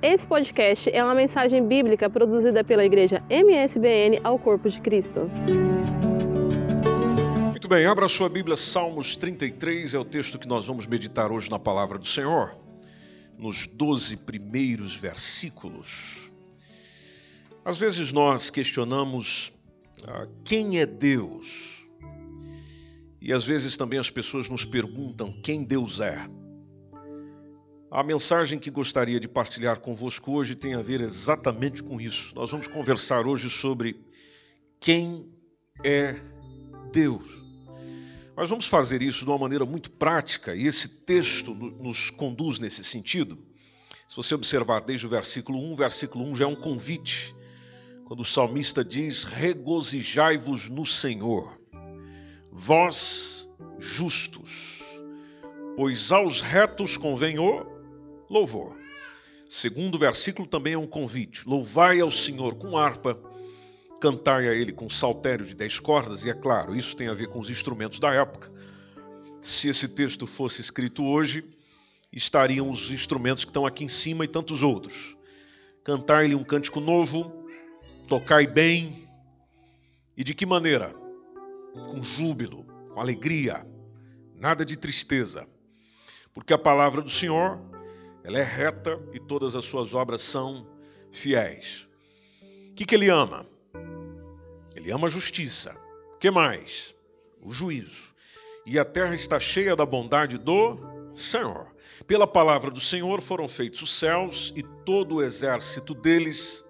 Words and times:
Esse 0.00 0.24
podcast 0.28 0.88
é 0.94 1.02
uma 1.02 1.14
mensagem 1.14 1.66
bíblica 1.66 2.08
produzida 2.08 2.62
pela 2.62 2.84
igreja 2.84 3.20
MSBN 3.28 4.20
ao 4.22 4.38
Corpo 4.38 4.70
de 4.70 4.80
Cristo. 4.80 5.28
Muito 7.50 7.66
bem, 7.66 7.84
abra 7.84 8.06
sua 8.06 8.28
Bíblia, 8.28 8.56
Salmos 8.56 9.16
33 9.16 9.94
é 9.94 9.98
o 9.98 10.04
texto 10.04 10.38
que 10.38 10.46
nós 10.46 10.68
vamos 10.68 10.86
meditar 10.86 11.32
hoje 11.32 11.50
na 11.50 11.58
palavra 11.58 11.98
do 11.98 12.06
Senhor, 12.06 12.56
nos 13.36 13.66
12 13.66 14.18
primeiros 14.18 14.94
versículos. 14.94 16.30
Às 17.64 17.76
vezes 17.76 18.12
nós 18.12 18.50
questionamos 18.50 19.52
ah, 20.06 20.28
quem 20.44 20.78
é 20.78 20.86
Deus, 20.86 21.88
e 23.20 23.32
às 23.32 23.44
vezes 23.44 23.76
também 23.76 23.98
as 23.98 24.10
pessoas 24.10 24.48
nos 24.48 24.64
perguntam 24.64 25.32
quem 25.42 25.64
Deus 25.64 25.98
é. 25.98 26.37
A 27.90 28.02
mensagem 28.02 28.58
que 28.58 28.70
gostaria 28.70 29.18
de 29.18 29.26
partilhar 29.26 29.80
convosco 29.80 30.32
hoje 30.32 30.54
tem 30.54 30.74
a 30.74 30.82
ver 30.82 31.00
exatamente 31.00 31.82
com 31.82 31.98
isso. 31.98 32.34
Nós 32.34 32.50
vamos 32.50 32.68
conversar 32.68 33.26
hoje 33.26 33.48
sobre 33.48 33.98
quem 34.78 35.26
é 35.82 36.14
Deus. 36.92 37.42
Nós 38.36 38.50
vamos 38.50 38.66
fazer 38.66 39.00
isso 39.00 39.24
de 39.24 39.30
uma 39.30 39.38
maneira 39.38 39.64
muito 39.64 39.90
prática 39.90 40.54
e 40.54 40.66
esse 40.66 40.86
texto 40.86 41.54
nos 41.54 42.10
conduz 42.10 42.58
nesse 42.58 42.84
sentido. 42.84 43.38
Se 44.06 44.14
você 44.14 44.34
observar 44.34 44.80
desde 44.80 45.06
o 45.06 45.10
versículo 45.10 45.58
1, 45.58 45.72
o 45.72 45.76
versículo 45.76 46.24
1 46.26 46.34
já 46.34 46.44
é 46.44 46.48
um 46.48 46.56
convite, 46.56 47.34
quando 48.04 48.20
o 48.20 48.24
salmista 48.24 48.84
diz: 48.84 49.24
Regozijai-vos 49.24 50.68
no 50.68 50.84
Senhor, 50.84 51.58
vós 52.52 53.48
justos, 53.78 54.82
pois 55.74 56.12
aos 56.12 56.42
retos 56.42 56.98
convém 56.98 57.38
o 57.38 57.77
louvor. 58.28 58.76
Segundo 59.48 59.98
versículo 59.98 60.46
também 60.46 60.74
é 60.74 60.78
um 60.78 60.86
convite: 60.86 61.48
louvai 61.48 62.00
ao 62.00 62.10
Senhor 62.10 62.54
com 62.54 62.76
harpa, 62.76 63.18
cantai 64.00 64.48
a 64.48 64.54
Ele 64.54 64.72
com 64.72 64.90
saltério 64.90 65.46
de 65.46 65.54
dez 65.54 65.80
cordas, 65.80 66.24
e 66.24 66.30
é 66.30 66.34
claro, 66.34 66.76
isso 66.76 66.96
tem 66.96 67.08
a 67.08 67.14
ver 67.14 67.28
com 67.28 67.38
os 67.38 67.50
instrumentos 67.50 67.98
da 67.98 68.12
época. 68.12 68.52
Se 69.40 69.68
esse 69.68 69.88
texto 69.88 70.26
fosse 70.26 70.60
escrito 70.60 71.04
hoje, 71.04 71.44
estariam 72.12 72.68
os 72.68 72.90
instrumentos 72.90 73.44
que 73.44 73.50
estão 73.50 73.64
aqui 73.64 73.84
em 73.84 73.88
cima 73.88 74.24
e 74.24 74.28
tantos 74.28 74.62
outros. 74.62 75.16
Cantai-lhe 75.82 76.34
um 76.34 76.44
cântico 76.44 76.80
novo, 76.80 77.46
tocai 78.06 78.46
bem, 78.46 79.08
e 80.16 80.24
de 80.24 80.34
que 80.34 80.44
maneira? 80.44 80.92
Com 81.72 82.02
júbilo, 82.02 82.64
com 82.90 83.00
alegria, 83.00 83.64
nada 84.34 84.64
de 84.64 84.76
tristeza, 84.76 85.48
porque 86.34 86.52
a 86.52 86.58
palavra 86.58 87.00
do 87.00 87.10
Senhor 87.10 87.58
ela 88.28 88.40
é 88.40 88.42
reta 88.42 89.00
e 89.14 89.18
todas 89.18 89.56
as 89.56 89.64
suas 89.64 89.94
obras 89.94 90.20
são 90.20 90.66
fiéis. 91.10 91.88
O 92.70 92.74
que, 92.74 92.84
que 92.84 92.94
ele 92.94 93.08
ama? 93.08 93.46
Ele 94.76 94.92
ama 94.92 95.06
a 95.06 95.10
justiça. 95.10 95.74
O 96.14 96.18
que 96.18 96.30
mais? 96.30 96.94
O 97.42 97.50
juízo. 97.50 98.14
E 98.66 98.78
a 98.78 98.84
terra 98.84 99.14
está 99.14 99.40
cheia 99.40 99.74
da 99.74 99.86
bondade 99.86 100.36
do 100.36 100.76
Senhor. 101.14 101.74
Pela 102.06 102.26
palavra 102.26 102.70
do 102.70 102.82
Senhor 102.82 103.22
foram 103.22 103.48
feitos 103.48 103.80
os 103.80 103.94
céus 103.94 104.52
e 104.54 104.62
todo 104.62 105.14
o 105.16 105.22
exército 105.22 105.94
deles, 105.94 106.62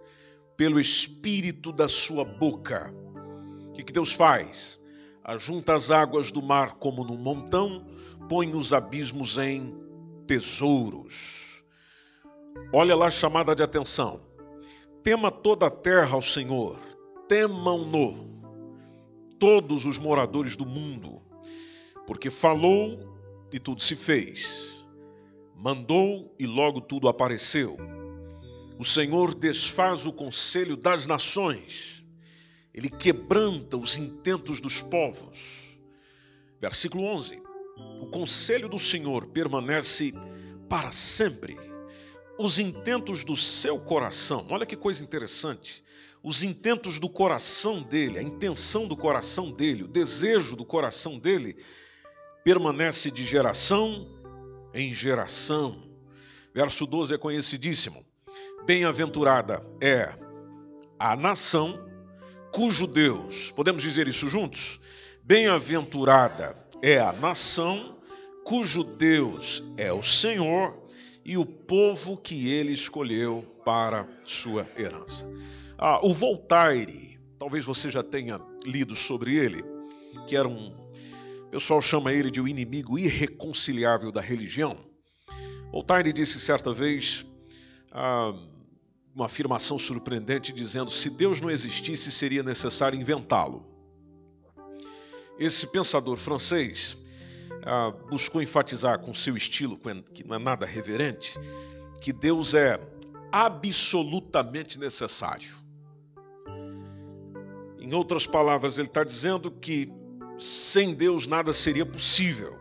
pelo 0.56 0.78
espírito 0.78 1.72
da 1.72 1.88
sua 1.88 2.24
boca. 2.24 2.88
O 3.66 3.72
que, 3.72 3.82
que 3.82 3.92
Deus 3.92 4.12
faz? 4.12 4.78
Ajunta 5.24 5.74
as 5.74 5.90
águas 5.90 6.30
do 6.30 6.40
mar 6.40 6.74
como 6.74 7.02
num 7.02 7.18
montão, 7.18 7.84
põe 8.28 8.54
os 8.54 8.72
abismos 8.72 9.36
em 9.38 9.72
tesouros. 10.24 11.47
Olha 12.72 12.94
lá 12.94 13.06
a 13.06 13.10
chamada 13.10 13.54
de 13.54 13.62
atenção. 13.62 14.20
Tema 15.02 15.30
toda 15.30 15.66
a 15.66 15.70
terra 15.70 16.14
ao 16.14 16.22
Senhor, 16.22 16.78
temam-no. 17.26 18.28
Todos 19.38 19.86
os 19.86 19.98
moradores 19.98 20.56
do 20.56 20.66
mundo, 20.66 21.22
porque 22.06 22.28
falou 22.28 22.98
e 23.52 23.58
tudo 23.58 23.80
se 23.80 23.94
fez, 23.94 24.84
mandou 25.54 26.34
e 26.38 26.46
logo 26.46 26.80
tudo 26.80 27.08
apareceu. 27.08 27.76
O 28.78 28.84
Senhor 28.84 29.34
desfaz 29.34 30.04
o 30.04 30.12
conselho 30.12 30.76
das 30.76 31.06
nações, 31.06 32.04
ele 32.74 32.90
quebranta 32.90 33.76
os 33.76 33.96
intentos 33.96 34.60
dos 34.60 34.82
povos. 34.82 35.78
Versículo 36.60 37.04
11: 37.04 37.40
O 38.02 38.06
conselho 38.06 38.68
do 38.68 38.78
Senhor 38.78 39.26
permanece 39.26 40.12
para 40.68 40.90
sempre 40.90 41.56
os 42.38 42.60
intentos 42.60 43.24
do 43.24 43.36
seu 43.36 43.80
coração. 43.80 44.46
Olha 44.50 44.64
que 44.64 44.76
coisa 44.76 45.02
interessante. 45.02 45.82
Os 46.22 46.44
intentos 46.44 47.00
do 47.00 47.08
coração 47.08 47.82
dele, 47.82 48.18
a 48.18 48.22
intenção 48.22 48.86
do 48.86 48.96
coração 48.96 49.50
dele, 49.50 49.82
o 49.82 49.88
desejo 49.88 50.54
do 50.54 50.64
coração 50.64 51.18
dele, 51.18 51.56
permanece 52.44 53.10
de 53.10 53.26
geração 53.26 54.08
em 54.72 54.94
geração. 54.94 55.82
Verso 56.54 56.86
12 56.86 57.14
é 57.14 57.18
conhecidíssimo. 57.18 58.04
Bem-aventurada 58.64 59.60
é 59.80 60.16
a 60.98 61.16
nação 61.16 61.86
cujo 62.52 62.86
Deus, 62.86 63.50
podemos 63.52 63.82
dizer 63.82 64.08
isso 64.08 64.26
juntos? 64.28 64.80
Bem-aventurada 65.22 66.54
é 66.82 66.98
a 66.98 67.12
nação 67.12 67.98
cujo 68.44 68.82
Deus 68.82 69.62
é 69.76 69.92
o 69.92 70.02
Senhor 70.02 70.87
e 71.28 71.36
o 71.36 71.44
povo 71.44 72.16
que 72.16 72.48
ele 72.48 72.72
escolheu 72.72 73.44
para 73.62 74.08
sua 74.24 74.66
herança. 74.74 75.30
Ah, 75.76 76.00
o 76.02 76.14
Voltaire, 76.14 77.20
talvez 77.38 77.66
você 77.66 77.90
já 77.90 78.02
tenha 78.02 78.40
lido 78.64 78.96
sobre 78.96 79.36
ele, 79.36 79.62
que 80.26 80.34
era 80.34 80.48
um. 80.48 80.74
O 81.44 81.50
pessoal 81.50 81.82
chama 81.82 82.14
ele 82.14 82.30
de 82.30 82.40
o 82.40 82.44
um 82.44 82.48
inimigo 82.48 82.98
irreconciliável 82.98 84.10
da 84.10 84.22
religião. 84.22 84.78
Voltaire 85.70 86.14
disse 86.14 86.40
certa 86.40 86.72
vez 86.72 87.26
ah, 87.92 88.32
uma 89.14 89.26
afirmação 89.26 89.78
surpreendente, 89.78 90.50
dizendo: 90.50 90.90
se 90.90 91.10
Deus 91.10 91.42
não 91.42 91.50
existisse, 91.50 92.10
seria 92.10 92.42
necessário 92.42 92.98
inventá-lo. 92.98 93.66
Esse 95.38 95.66
pensador 95.66 96.16
francês 96.16 96.96
ah, 97.64 97.90
buscou 98.10 98.42
enfatizar 98.42 98.98
com 99.00 99.12
seu 99.12 99.36
estilo, 99.36 99.78
que 100.14 100.26
não 100.26 100.36
é 100.36 100.38
nada 100.38 100.66
reverente, 100.66 101.34
que 102.00 102.12
Deus 102.12 102.54
é 102.54 102.80
absolutamente 103.30 104.78
necessário. 104.78 105.56
Em 107.78 107.94
outras 107.94 108.26
palavras, 108.26 108.78
ele 108.78 108.88
está 108.88 109.04
dizendo 109.04 109.50
que 109.50 109.88
sem 110.38 110.94
Deus 110.94 111.26
nada 111.26 111.52
seria 111.52 111.84
possível. 111.84 112.56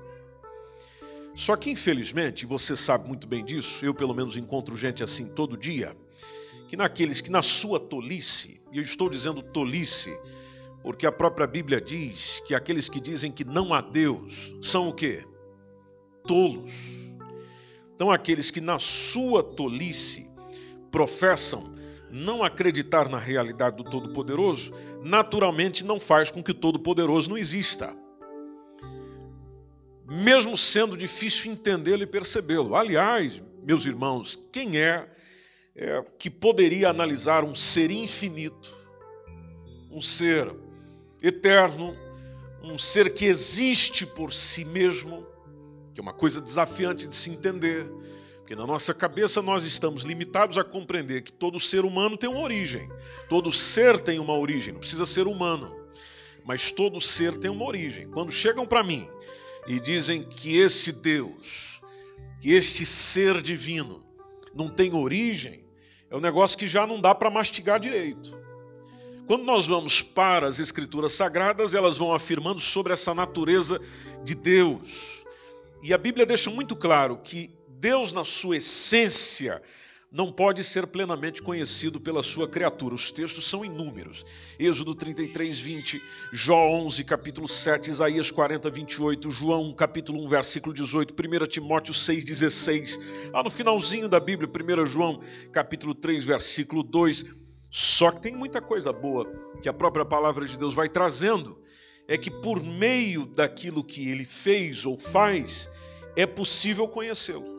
Só 1.36 1.56
que, 1.56 1.70
infelizmente, 1.70 2.46
você 2.46 2.76
sabe 2.76 3.08
muito 3.08 3.28
bem 3.28 3.46
disso, 3.46 3.86
eu 3.86 3.94
pelo 3.94 4.16
menos 4.16 4.36
encontro 4.38 4.76
gente 4.76 5.04
assim 5.04 5.28
todo 5.28 5.56
dia, 5.56 5.96
que 6.68 6.76
naqueles 6.76 7.22
que 7.22 7.30
na 7.30 7.44
sua 7.44 7.80
tolice, 7.80 8.60
e 8.72 8.78
eu 8.78 8.84
estou 8.84 9.10
dizendo 9.10 9.42
tolice, 9.44 10.18
porque 10.88 11.06
a 11.06 11.12
própria 11.12 11.46
Bíblia 11.46 11.82
diz 11.82 12.42
que 12.48 12.56
aqueles 12.56 12.88
que 12.88 13.02
dizem 13.02 13.30
que 13.30 13.44
não 13.44 13.74
há 13.74 13.82
Deus 13.82 14.56
são 14.62 14.88
o 14.88 14.94
quê? 14.94 15.22
Tolos. 16.26 16.72
Então, 17.94 18.10
aqueles 18.10 18.50
que 18.50 18.62
na 18.62 18.80
sua 18.80 19.44
tolice 19.44 20.32
professam 20.90 21.76
não 22.10 22.42
acreditar 22.42 23.10
na 23.10 23.18
realidade 23.18 23.76
do 23.76 23.84
Todo-Poderoso, 23.84 24.72
naturalmente 25.04 25.84
não 25.84 26.00
faz 26.00 26.32
com 26.32 26.42
que 26.42 26.52
o 26.52 26.54
Todo-Poderoso 26.54 27.32
não 27.32 27.38
exista. 27.38 27.94
Mesmo 30.10 30.58
sendo 30.58 30.96
difícil 30.96 31.52
entendê-lo 31.52 32.04
e 32.04 32.08
percebê-lo. 32.08 32.78
Aliás, 32.78 33.42
meus 33.62 33.86
irmãos, 33.86 34.40
quem 34.54 34.80
é, 34.80 35.06
é 35.76 36.02
que 36.18 36.30
poderia 36.30 36.90
analisar 36.90 37.44
um 37.44 37.54
ser 37.54 37.92
infinito, 37.92 38.74
um 39.92 40.00
ser 40.00 40.66
eterno, 41.22 41.96
um 42.64 42.78
ser 42.78 43.14
que 43.14 43.26
existe 43.26 44.06
por 44.06 44.34
si 44.34 44.66
mesmo, 44.66 45.26
que 45.94 46.00
é 46.00 46.04
uma 46.04 46.14
coisa 46.14 46.42
desafiante 46.42 47.08
de 47.08 47.16
se 47.16 47.30
entender, 47.30 47.90
porque 48.40 48.56
na 48.56 48.66
nossa 48.66 48.94
cabeça 48.94 49.42
nós 49.42 49.64
estamos 49.64 50.04
limitados 50.04 50.58
a 50.58 50.64
compreender 50.64 51.22
que 51.22 51.34
todo 51.34 51.60
ser 51.60 51.84
humano 51.84 52.18
tem 52.18 52.30
uma 52.30 52.40
origem, 52.40 52.90
todo 53.28 53.52
ser 53.52 54.00
tem 54.00 54.20
uma 54.20 54.38
origem, 54.38 54.74
não 54.74 54.80
precisa 54.80 55.06
ser 55.06 55.28
humano, 55.28 55.76
mas 56.46 56.72
todo 56.72 57.02
ser 57.02 57.36
tem 57.36 57.52
uma 57.52 57.66
origem. 57.66 58.08
Quando 58.10 58.32
chegam 58.32 58.66
para 58.66 58.84
mim 58.84 59.08
e 59.68 59.80
dizem 59.80 60.24
que 60.24 60.58
esse 60.58 60.94
Deus, 60.94 61.82
que 62.40 62.54
este 62.54 62.86
ser 62.86 63.42
divino 63.42 64.00
não 64.54 64.70
tem 64.70 64.94
origem, 64.94 65.66
é 66.10 66.16
um 66.16 66.22
negócio 66.22 66.58
que 66.58 66.68
já 66.68 66.88
não 66.88 67.02
dá 67.02 67.14
para 67.14 67.30
mastigar 67.30 67.80
direito. 67.80 68.47
Quando 69.28 69.44
nós 69.44 69.68
vamos 69.68 70.02
para 70.02 70.48
as 70.48 70.58
Escrituras 70.58 71.12
Sagradas, 71.12 71.74
elas 71.74 71.98
vão 71.98 72.14
afirmando 72.14 72.62
sobre 72.62 72.94
essa 72.94 73.14
natureza 73.14 73.78
de 74.24 74.34
Deus. 74.34 75.26
E 75.84 75.94
a 75.94 75.98
Bíblia 75.98 76.26
deixa 76.26 76.50
muito 76.50 76.78
claro 76.78 77.18
que 77.18 77.52
Deus, 77.68 78.14
na 78.14 78.24
sua 78.24 78.56
essência, 78.56 79.62
não 80.10 80.32
pode 80.32 80.64
ser 80.64 80.88
plenamente 80.88 81.44
conhecido 81.44 82.00
pela 82.00 82.24
sua 82.24 82.48
criatura. 82.48 82.96
Os 82.96 83.12
textos 83.12 83.46
são 83.46 83.66
inúmeros. 83.66 84.26
Êxodo 84.58 84.96
33, 84.96 85.60
20, 85.60 86.02
Jó 86.32 86.66
11, 86.70 87.04
capítulo 87.04 87.50
7, 87.50 87.90
Isaías 87.90 88.32
40, 88.32 88.70
28, 88.70 89.30
João 89.30 89.74
capítulo 89.74 90.24
1, 90.24 90.30
versículo 90.30 90.74
18, 90.74 91.14
1 91.14 91.48
Timóteo 91.48 91.94
6, 91.94 92.24
16. 92.24 93.00
Lá 93.34 93.44
no 93.44 93.50
finalzinho 93.50 94.08
da 94.08 94.22
Bíblia, 94.22 94.50
1 94.50 94.88
João 94.88 95.20
capítulo 95.52 95.94
3, 95.94 96.24
versículo 96.24 96.82
2. 96.82 97.47
Só 97.70 98.12
que 98.12 98.22
tem 98.22 98.36
muita 98.36 98.62
coisa 98.62 98.92
boa 98.92 99.26
que 99.62 99.70
a 99.70 99.74
própria 99.74 100.06
palavra 100.06 100.46
de 100.46 100.58
Deus 100.58 100.74
vai 100.74 100.90
trazendo. 100.90 101.62
É 102.08 102.18
que 102.18 102.32
por 102.32 102.64
meio 102.64 103.26
daquilo 103.26 103.84
que 103.84 104.10
ele 104.10 104.24
fez 104.24 104.86
ou 104.86 104.98
faz, 104.98 105.70
é 106.16 106.26
possível 106.26 106.88
conhecê-lo. 106.88 107.58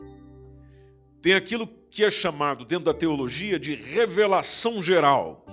Tem 1.21 1.33
aquilo 1.33 1.67
que 1.89 2.03
é 2.03 2.09
chamado 2.09 2.65
dentro 2.65 2.85
da 2.85 2.93
teologia 2.93 3.59
de 3.59 3.75
revelação 3.75 4.81
geral, 4.81 5.45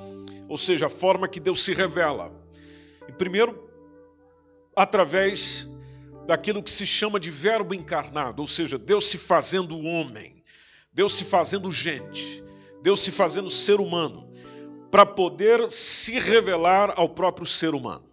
ou 0.48 0.56
seja, 0.56 0.86
a 0.86 0.90
forma 0.90 1.28
que 1.28 1.40
Deus 1.40 1.62
se 1.62 1.74
revela. 1.74 2.32
E 3.08 3.12
primeiro, 3.12 3.68
através 4.74 5.68
daquilo 6.26 6.62
que 6.62 6.70
se 6.70 6.86
chama 6.86 7.18
de 7.18 7.30
verbo 7.30 7.74
encarnado, 7.74 8.42
ou 8.42 8.48
seja, 8.48 8.78
Deus 8.78 9.06
se 9.06 9.18
fazendo 9.18 9.78
homem, 9.78 10.42
Deus 10.92 11.14
se 11.14 11.24
fazendo 11.24 11.70
gente, 11.70 12.42
Deus 12.82 13.00
se 13.00 13.12
fazendo 13.12 13.50
ser 13.50 13.80
humano, 13.80 14.32
para 14.90 15.04
poder 15.04 15.70
se 15.70 16.18
revelar 16.18 16.94
ao 16.96 17.08
próprio 17.08 17.46
ser 17.46 17.74
humano. 17.74 18.04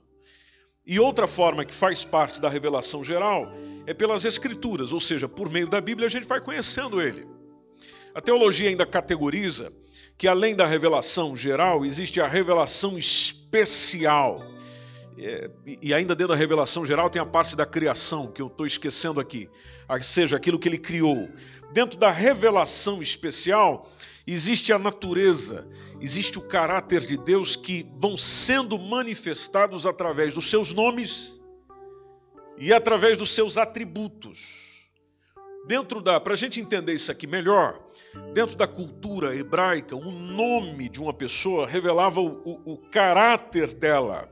E 0.86 1.00
outra 1.00 1.28
forma 1.28 1.64
que 1.64 1.74
faz 1.74 2.04
parte 2.04 2.42
da 2.42 2.50
revelação 2.50 3.04
geral 3.04 3.52
é 3.88 3.94
pelas 3.94 4.26
Escrituras, 4.26 4.92
ou 4.92 5.00
seja, 5.00 5.30
por 5.30 5.50
meio 5.50 5.68
da 5.68 5.80
Bíblia 5.80 6.08
a 6.08 6.10
gente 6.10 6.26
vai 6.26 6.42
conhecendo 6.42 7.02
ele. 7.02 7.26
A 8.14 8.22
teologia 8.22 8.70
ainda 8.70 8.86
categoriza 8.86 9.72
que 10.18 10.28
além 10.28 10.56
da 10.56 10.66
revelação 10.66 11.36
geral, 11.36 11.86
existe 11.86 12.22
a 12.22 12.28
revelação 12.28 12.98
especial. 12.98 14.46
É, 15.18 15.50
e 15.82 15.94
ainda 15.94 16.16
dentro 16.16 16.34
da 16.34 16.40
revelação 16.40 16.86
geral 16.86 17.10
tem 17.10 17.22
a 17.22 17.26
parte 17.26 17.56
da 17.56 17.66
criação, 17.66 18.32
que 18.32 18.42
eu 18.42 18.48
estou 18.48 18.66
esquecendo 18.66 19.20
aqui, 19.20 19.50
ou 19.88 20.02
seja, 20.02 20.38
aquilo 20.38 20.60
que 20.60 20.68
ele 20.68 20.78
criou. 20.78 21.30
Dentro 21.72 21.98
da 21.98 22.12
revelação 22.12 23.02
especial, 23.02 23.90
existe 24.26 24.72
a 24.72 24.80
natureza, 24.80 25.68
existe 26.02 26.38
o 26.38 26.42
caráter 26.42 27.02
de 27.06 27.18
Deus 27.18 27.56
que 27.56 27.86
vão 28.00 28.18
sendo 28.18 28.80
manifestados 28.80 29.86
através 29.86 30.34
dos 30.34 30.50
seus 30.50 30.74
nomes 30.74 31.42
e 32.58 32.74
através 32.74 33.18
dos 33.18 33.30
seus 33.30 33.58
atributos. 33.58 34.64
Dentro 35.66 36.02
da, 36.02 36.20
para 36.20 36.34
a 36.34 36.38
gente 36.38 36.60
entender 36.60 36.94
isso 36.94 37.12
aqui 37.12 37.26
melhor, 37.26 37.82
dentro 38.34 38.56
da 38.56 38.68
cultura 38.68 39.36
hebraica, 39.36 39.96
o 39.96 40.12
nome 40.12 40.90
de 40.90 41.02
uma 41.02 41.14
pessoa 41.14 41.66
revelava 41.66 42.20
o, 42.20 42.42
o, 42.44 42.74
o 42.74 42.78
caráter 42.78 43.74
dela, 43.74 44.30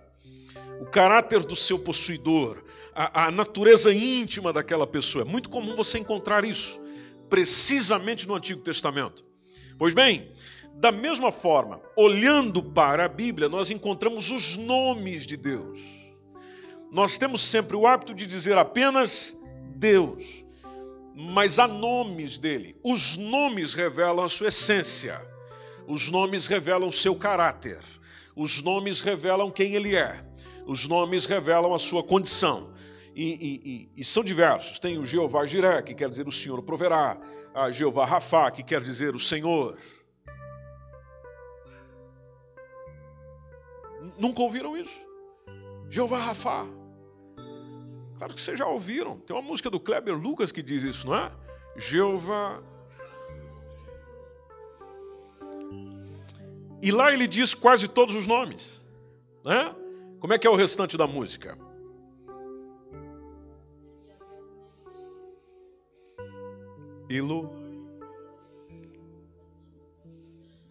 o 0.81 0.85
caráter 0.85 1.45
do 1.45 1.55
seu 1.55 1.79
possuidor, 1.79 2.61
a, 2.93 3.27
a 3.27 3.31
natureza 3.31 3.93
íntima 3.93 4.51
daquela 4.51 4.85
pessoa. 4.85 5.23
É 5.23 5.25
muito 5.25 5.49
comum 5.49 5.73
você 5.73 5.97
encontrar 5.97 6.43
isso, 6.43 6.81
precisamente 7.29 8.27
no 8.27 8.35
Antigo 8.35 8.61
Testamento. 8.61 9.30
Pois 9.81 9.95
bem, 9.95 10.31
da 10.75 10.91
mesma 10.91 11.31
forma, 11.31 11.81
olhando 11.95 12.61
para 12.61 13.05
a 13.05 13.07
Bíblia, 13.07 13.49
nós 13.49 13.71
encontramos 13.71 14.29
os 14.29 14.55
nomes 14.55 15.25
de 15.25 15.35
Deus. 15.35 15.79
Nós 16.91 17.17
temos 17.17 17.41
sempre 17.41 17.75
o 17.75 17.87
hábito 17.87 18.13
de 18.13 18.27
dizer 18.27 18.59
apenas 18.59 19.35
Deus 19.75 20.45
mas 21.15 21.57
há 21.57 21.67
nomes 21.67 22.37
dele. 22.37 22.75
Os 22.83 23.17
nomes 23.17 23.73
revelam 23.73 24.23
a 24.23 24.29
sua 24.29 24.49
essência, 24.49 25.19
os 25.87 26.11
nomes 26.11 26.45
revelam 26.45 26.87
o 26.87 26.93
seu 26.93 27.15
caráter, 27.15 27.79
os 28.35 28.61
nomes 28.61 29.01
revelam 29.01 29.49
quem 29.49 29.73
ele 29.73 29.95
é, 29.95 30.23
os 30.67 30.87
nomes 30.87 31.25
revelam 31.25 31.73
a 31.73 31.79
sua 31.79 32.03
condição. 32.03 32.71
E, 33.13 33.89
e, 33.95 34.01
e, 34.01 34.05
são 34.05 34.23
diversos. 34.23 34.79
Tem 34.79 34.97
o 34.97 35.05
Jeová 35.05 35.45
Jiré, 35.45 35.81
que 35.81 35.93
quer 35.93 36.09
dizer 36.09 36.27
o 36.27 36.31
Senhor 36.31 36.61
proverá, 36.63 37.17
a 37.53 37.69
Jeová 37.69 38.05
Rafá, 38.05 38.49
que 38.49 38.63
quer 38.63 38.81
dizer 38.81 39.15
o 39.15 39.19
Senhor. 39.19 39.77
Nunca 44.17 44.41
ouviram 44.41 44.77
isso? 44.77 45.05
Jeová 45.89 46.19
Rafá. 46.19 46.65
Claro 48.17 48.33
que 48.33 48.41
vocês 48.41 48.57
já 48.57 48.67
ouviram. 48.67 49.17
Tem 49.17 49.35
uma 49.35 49.41
música 49.41 49.69
do 49.69 49.79
Kleber 49.79 50.15
Lucas 50.15 50.51
que 50.51 50.61
diz 50.61 50.83
isso, 50.83 51.07
não 51.07 51.15
é? 51.15 51.31
Jeová. 51.75 52.61
E 56.81 56.91
lá 56.91 57.11
ele 57.11 57.27
diz 57.27 57.53
quase 57.53 57.87
todos 57.87 58.15
os 58.15 58.25
nomes. 58.25 58.81
Né? 59.43 59.75
Como 60.19 60.33
é 60.33 60.37
que 60.37 60.47
é 60.47 60.49
o 60.49 60.55
restante 60.55 60.95
da 60.95 61.07
música? 61.07 61.57
Ilo. 67.11 67.51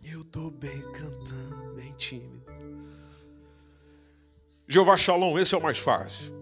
Eu 0.04 0.24
tô 0.24 0.50
bem 0.50 0.80
cantando, 0.92 1.74
bem 1.76 1.92
tímido. 1.92 2.50
Jeová 4.66 4.96
Shalom, 4.96 5.38
esse 5.38 5.54
é 5.54 5.58
o 5.58 5.62
mais 5.62 5.78
fácil 5.78 6.40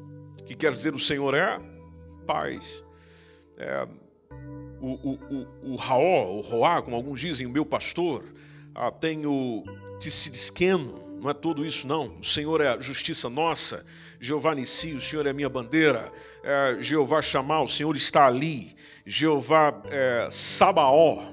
que 0.49 0.55
quer 0.55 0.73
dizer 0.73 0.95
o 0.95 0.99
Senhor 0.99 1.35
é 1.35 1.61
paz. 2.27 2.83
É, 3.59 3.87
o, 4.81 4.87
o, 4.87 5.13
o, 5.13 5.73
o 5.73 5.77
Raó, 5.77 6.33
o 6.33 6.41
Roá, 6.41 6.81
como 6.81 6.97
alguns 6.97 7.21
dizem, 7.21 7.47
o 7.47 7.51
meu 7.51 7.67
pastor, 7.67 8.25
ah, 8.75 8.91
tem 8.91 9.27
o 9.27 9.63
Tissidisqueno, 10.01 11.08
não 11.21 11.31
é 11.31 11.35
tudo 11.35 11.65
isso 11.65 11.87
não. 11.87 12.19
O 12.21 12.25
Senhor 12.25 12.61
é 12.61 12.69
a 12.69 12.81
justiça 12.81 13.29
nossa, 13.29 13.85
Jeová 14.21 14.55
Nissi, 14.55 14.93
o 14.93 15.01
Senhor 15.01 15.27
é 15.27 15.31
a 15.31 15.35
minha 15.35 15.49
bandeira, 15.49 16.13
é, 16.43 16.79
Jeová 16.81 17.21
Chamar, 17.23 17.63
o 17.63 17.69
Senhor 17.69 17.95
está 17.97 18.27
ali, 18.27 18.75
Jeová 19.05 19.83
é, 19.87 20.29
Sabaó, 20.31 21.33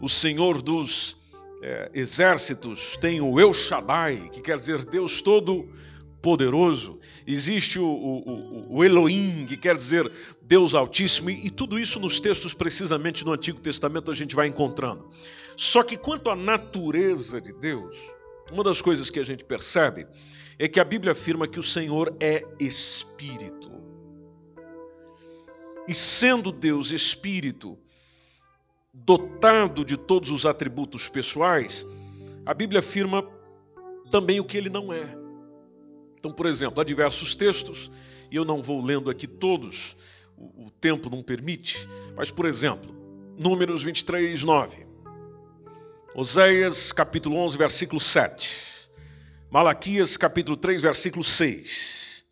o 0.00 0.08
Senhor 0.08 0.62
dos 0.62 1.16
é, 1.62 1.90
exércitos, 1.94 2.96
tem 3.00 3.20
o 3.20 3.40
El 3.40 3.52
Shaddai, 3.52 4.28
que 4.30 4.40
quer 4.40 4.56
dizer 4.56 4.84
Deus 4.84 5.20
todo 5.20 5.68
poderoso, 6.20 6.98
existe 7.26 7.78
o, 7.78 7.86
o, 7.86 8.76
o, 8.76 8.84
Elohim, 8.84 9.46
que 9.46 9.56
quer 9.56 9.76
dizer 9.76 10.10
Deus 10.42 10.74
Altíssimo, 10.74 11.30
e, 11.30 11.46
e 11.46 11.50
tudo 11.50 11.78
isso 11.78 12.00
nos 12.00 12.20
textos, 12.20 12.54
precisamente 12.54 13.24
no 13.24 13.32
Antigo 13.32 13.60
Testamento, 13.60 14.10
a 14.10 14.14
gente 14.14 14.34
vai 14.34 14.48
encontrando. 14.48 15.08
Só 15.56 15.82
que 15.82 15.96
quanto 15.96 16.30
à 16.30 16.36
natureza 16.36 17.40
de 17.40 17.52
Deus, 17.52 17.96
uma 18.50 18.64
das 18.64 18.80
coisas 18.80 19.10
que 19.10 19.20
a 19.20 19.24
gente 19.24 19.44
percebe 19.44 20.06
é 20.58 20.66
que 20.66 20.80
a 20.80 20.84
Bíblia 20.84 21.12
afirma 21.12 21.46
que 21.46 21.60
o 21.60 21.62
Senhor 21.62 22.14
é 22.20 22.42
Espírito. 22.58 23.70
E 25.86 25.94
sendo 25.94 26.50
Deus 26.50 26.90
Espírito, 26.90 27.78
dotado 28.92 29.84
de 29.84 29.96
todos 29.96 30.30
os 30.30 30.44
atributos 30.44 31.08
pessoais, 31.08 31.86
a 32.44 32.52
Bíblia 32.52 32.80
afirma 32.80 33.24
também 34.10 34.40
o 34.40 34.44
que 34.44 34.56
ele 34.56 34.68
não 34.68 34.92
é. 34.92 35.16
Então, 36.18 36.32
por 36.32 36.46
exemplo, 36.46 36.80
há 36.80 36.84
diversos 36.84 37.34
textos, 37.34 37.90
e 38.30 38.36
eu 38.36 38.44
não 38.44 38.60
vou 38.60 38.84
lendo 38.84 39.08
aqui 39.08 39.26
todos, 39.26 39.96
o, 40.36 40.70
tempo 40.70 41.10
não 41.10 41.22
permite, 41.22 41.88
mas, 42.16 42.30
por 42.30 42.46
exemplo, 42.46 42.96
Números 43.38 43.82
23, 43.82 44.42
9. 44.42 44.86
Oséias, 46.20 46.90
capítulo 46.90 47.36
11, 47.36 47.56
versículo 47.56 48.00
7. 48.00 48.50
Malaquias, 49.48 50.16
capítulo 50.16 50.56
3, 50.56 50.82
versículo 50.82 51.22
6. 51.22 52.24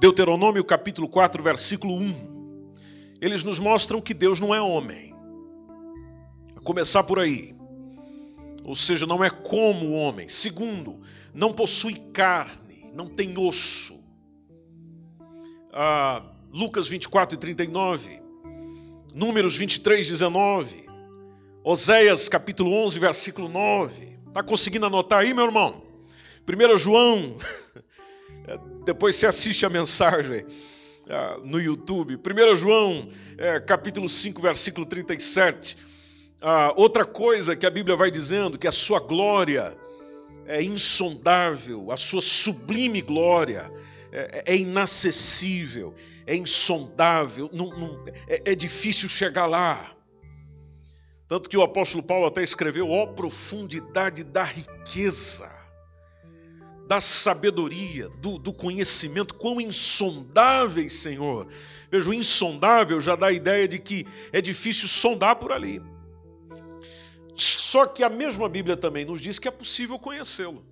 Deuteronômio, 0.00 0.64
capítulo 0.64 1.08
4, 1.08 1.40
versículo 1.40 1.94
1. 1.94 2.74
Eles 3.20 3.44
nos 3.44 3.60
mostram 3.60 4.00
que 4.00 4.12
Deus 4.12 4.40
não 4.40 4.52
é 4.52 4.60
homem. 4.60 5.14
A 6.56 6.60
começar 6.60 7.04
por 7.04 7.20
aí. 7.20 7.54
Ou 8.64 8.74
seja, 8.74 9.06
não 9.06 9.22
é 9.22 9.30
como 9.30 9.90
o 9.90 9.92
homem. 9.92 10.28
Segundo, 10.28 11.00
não 11.32 11.52
possui 11.52 11.94
carne 12.12 12.64
não 12.92 13.08
tem 13.08 13.38
osso. 13.38 13.96
Ah, 15.72 16.20
Lucas 16.52 16.88
24 16.88 17.36
e 17.36 17.38
39, 17.38 18.22
Números 19.14 19.54
23, 19.56 20.08
19, 20.08 20.83
Oséias 21.66 22.28
capítulo 22.28 22.74
11, 22.84 22.98
versículo 22.98 23.48
9. 23.48 24.18
Está 24.28 24.42
conseguindo 24.42 24.84
anotar 24.84 25.20
aí, 25.20 25.32
meu 25.32 25.46
irmão? 25.46 25.82
1 26.46 26.76
João, 26.76 27.38
depois 28.84 29.16
você 29.16 29.26
assiste 29.26 29.64
a 29.64 29.70
mensagem 29.70 30.44
ah, 31.08 31.38
no 31.42 31.58
YouTube. 31.58 32.16
1 32.16 32.56
João, 32.56 33.08
é, 33.38 33.58
capítulo 33.60 34.10
5, 34.10 34.42
versículo 34.42 34.84
37. 34.84 35.78
Ah, 36.38 36.74
outra 36.76 37.06
coisa 37.06 37.56
que 37.56 37.64
a 37.64 37.70
Bíblia 37.70 37.96
vai 37.96 38.10
dizendo, 38.10 38.58
que 38.58 38.68
a 38.68 38.72
sua 38.72 39.00
glória 39.00 39.74
é 40.44 40.62
insondável, 40.62 41.90
a 41.90 41.96
sua 41.96 42.20
sublime 42.20 43.00
glória 43.00 43.72
é, 44.12 44.52
é 44.52 44.54
inacessível, 44.54 45.94
é 46.26 46.36
insondável, 46.36 47.48
não, 47.54 47.70
não, 47.70 48.04
é, 48.28 48.52
é 48.52 48.54
difícil 48.54 49.08
chegar 49.08 49.46
lá. 49.46 49.94
Tanto 51.26 51.48
que 51.48 51.56
o 51.56 51.62
apóstolo 51.62 52.02
Paulo 52.02 52.26
até 52.26 52.42
escreveu: 52.42 52.90
ó 52.90 53.06
profundidade 53.06 54.22
da 54.22 54.44
riqueza, 54.44 55.50
da 56.86 57.00
sabedoria, 57.00 58.08
do, 58.20 58.38
do 58.38 58.52
conhecimento, 58.52 59.34
quão 59.34 59.60
insondáveis, 59.60 60.92
Senhor. 60.92 61.48
Veja, 61.90 62.10
o 62.10 62.14
insondável 62.14 63.00
já 63.00 63.16
dá 63.16 63.28
a 63.28 63.32
ideia 63.32 63.66
de 63.66 63.78
que 63.78 64.06
é 64.32 64.40
difícil 64.40 64.88
sondar 64.88 65.36
por 65.36 65.52
ali. 65.52 65.80
Só 67.36 67.86
que 67.86 68.04
a 68.04 68.08
mesma 68.08 68.48
Bíblia 68.48 68.76
também 68.76 69.04
nos 69.04 69.20
diz 69.20 69.38
que 69.38 69.48
é 69.48 69.50
possível 69.50 69.98
conhecê-lo. 69.98 70.64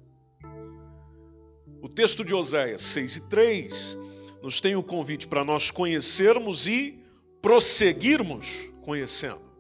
O 1.83 1.89
texto 1.89 2.25
de 2.25 2.33
Oséias 2.33 2.83
6 2.83 3.17
e 3.17 3.21
3 3.29 3.99
nos 4.43 4.61
tem 4.61 4.77
o 4.77 4.83
convite 4.83 5.27
para 5.27 5.45
nós 5.45 5.71
conhecermos 5.71 6.67
e 6.67 7.03
prosseguirmos 7.41 8.69
conhecendo. 8.83 9.52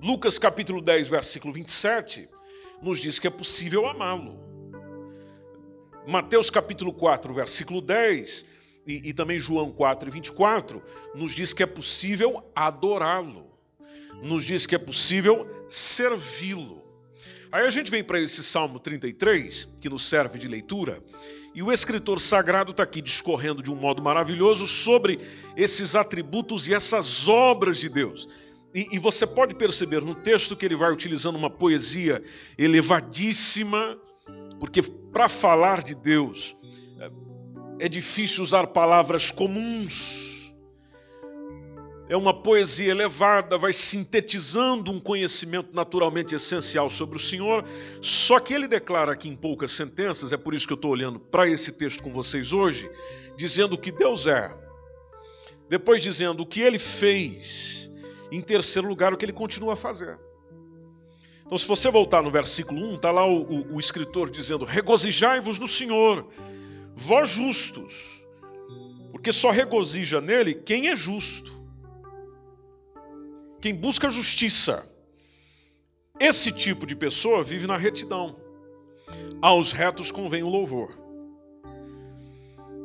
Lucas 0.00 0.38
capítulo 0.38 0.80
10, 0.80 1.08
versículo 1.08 1.52
27, 1.52 2.28
nos 2.80 3.00
diz 3.00 3.18
que 3.18 3.26
é 3.26 3.30
possível 3.30 3.84
amá-lo. 3.86 4.38
Mateus 6.06 6.50
capítulo 6.50 6.92
4, 6.92 7.34
versículo 7.34 7.80
10, 7.80 8.46
e, 8.86 9.08
e 9.08 9.12
também 9.12 9.40
João 9.40 9.72
4 9.72 10.08
e 10.08 10.12
24, 10.12 10.80
nos 11.16 11.32
diz 11.32 11.52
que 11.52 11.64
é 11.64 11.66
possível 11.66 12.48
adorá-lo. 12.54 13.50
Nos 14.22 14.44
diz 14.44 14.66
que 14.66 14.76
é 14.76 14.78
possível 14.78 15.46
servi-lo. 15.68 16.84
Aí 17.50 17.66
a 17.66 17.70
gente 17.70 17.90
vem 17.90 18.04
para 18.04 18.20
esse 18.20 18.44
Salmo 18.44 18.78
33, 18.78 19.68
que 19.80 19.88
nos 19.88 20.04
serve 20.04 20.38
de 20.38 20.46
leitura, 20.46 21.02
e 21.54 21.62
o 21.62 21.72
escritor 21.72 22.20
sagrado 22.20 22.70
está 22.70 22.84
aqui 22.84 23.02
discorrendo 23.02 23.64
de 23.64 23.70
um 23.72 23.74
modo 23.74 24.00
maravilhoso 24.00 24.68
sobre 24.68 25.18
esses 25.56 25.96
atributos 25.96 26.68
e 26.68 26.74
essas 26.74 27.28
obras 27.28 27.78
de 27.78 27.88
Deus. 27.88 28.28
E, 28.74 28.88
e 28.92 28.98
você 28.98 29.26
pode 29.26 29.54
perceber 29.54 30.02
no 30.02 30.14
texto 30.14 30.56
que 30.56 30.64
ele 30.64 30.76
vai 30.76 30.92
utilizando 30.92 31.36
uma 31.36 31.50
poesia 31.50 32.22
elevadíssima, 32.56 33.98
porque 34.60 34.82
para 34.82 35.28
falar 35.28 35.82
de 35.82 35.94
Deus 35.94 36.56
é, 36.98 37.86
é 37.86 37.88
difícil 37.88 38.42
usar 38.42 38.66
palavras 38.68 39.30
comuns. 39.30 40.54
É 42.10 42.16
uma 42.16 42.32
poesia 42.32 42.90
elevada, 42.90 43.58
vai 43.58 43.72
sintetizando 43.72 44.90
um 44.90 44.98
conhecimento 44.98 45.74
naturalmente 45.74 46.34
essencial 46.34 46.88
sobre 46.88 47.18
o 47.18 47.20
Senhor, 47.20 47.64
só 48.00 48.40
que 48.40 48.54
ele 48.54 48.66
declara 48.66 49.12
aqui 49.12 49.28
em 49.28 49.36
poucas 49.36 49.72
sentenças, 49.72 50.32
é 50.32 50.38
por 50.38 50.54
isso 50.54 50.66
que 50.66 50.72
eu 50.72 50.76
estou 50.76 50.90
olhando 50.90 51.20
para 51.20 51.46
esse 51.46 51.70
texto 51.70 52.02
com 52.02 52.10
vocês 52.10 52.50
hoje, 52.50 52.90
dizendo 53.36 53.76
que 53.76 53.92
Deus 53.92 54.26
é, 54.26 54.50
depois 55.68 56.02
dizendo 56.02 56.42
o 56.42 56.46
que 56.46 56.62
ele 56.62 56.78
fez, 56.78 57.90
em 58.30 58.40
terceiro 58.40 58.88
lugar, 58.88 59.12
o 59.12 59.16
que 59.16 59.24
ele 59.24 59.32
continua 59.32 59.74
a 59.74 59.76
fazer. 59.76 60.18
Então, 61.46 61.56
se 61.56 61.66
você 61.66 61.90
voltar 61.90 62.22
no 62.22 62.30
versículo 62.30 62.80
1, 62.92 62.94
está 62.96 63.10
lá 63.10 63.26
o, 63.26 63.42
o, 63.42 63.74
o 63.74 63.80
escritor 63.80 64.30
dizendo: 64.30 64.64
Regozijai-vos 64.64 65.58
no 65.58 65.66
Senhor, 65.66 66.26
vós 66.94 67.30
justos, 67.30 68.24
porque 69.10 69.32
só 69.32 69.50
regozija 69.50 70.20
nele 70.20 70.54
quem 70.54 70.88
é 70.88 70.96
justo 70.96 71.58
quem 73.60 73.74
busca 73.74 74.08
justiça. 74.08 74.88
Esse 76.18 76.52
tipo 76.52 76.86
de 76.86 76.94
pessoa 76.96 77.42
vive 77.42 77.66
na 77.66 77.76
retidão. 77.76 78.36
Aos 79.40 79.72
retos 79.72 80.10
convém 80.10 80.42
o 80.42 80.48
louvor. 80.48 80.96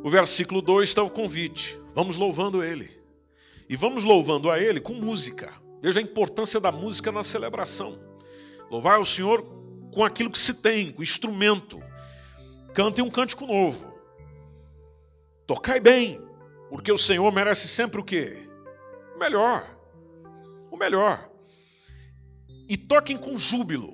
O 0.04 0.10
versículo 0.10 0.62
2 0.62 0.90
está 0.90 1.02
o 1.02 1.10
convite. 1.10 1.80
Vamos 1.94 2.18
louvando 2.18 2.64
Ele. 2.64 2.92
E 3.70 3.76
vamos 3.76 4.04
louvando 4.04 4.50
a 4.50 4.60
Ele 4.60 4.80
com 4.80 4.94
música. 4.94 5.54
Veja 5.82 6.00
a 6.00 6.04
importância 6.04 6.60
da 6.60 6.72
música 6.72 7.12
na 7.12 7.24
celebração. 7.24 8.00
Louvar 8.70 8.96
ao 8.96 9.06
Senhor 9.06 9.44
com 9.94 10.04
aquilo 10.04 10.32
que 10.32 10.40
se 10.40 10.62
tem, 10.62 10.92
com 10.92 11.04
instrumento. 11.04 11.82
Cantem 12.74 13.04
um 13.04 13.10
cântico 13.10 13.46
novo. 13.46 13.94
Tocai 15.46 15.80
bem, 15.80 16.22
porque 16.70 16.92
o 16.92 16.98
Senhor 16.98 17.32
merece 17.32 17.68
sempre 17.68 18.00
o 18.00 18.04
quê? 18.04 18.48
O 19.16 19.20
melhor 19.20 19.74
o 20.74 20.78
melhor. 20.78 21.30
E 22.68 22.76
toquem 22.76 23.16
com 23.16 23.38
júbilo. 23.38 23.94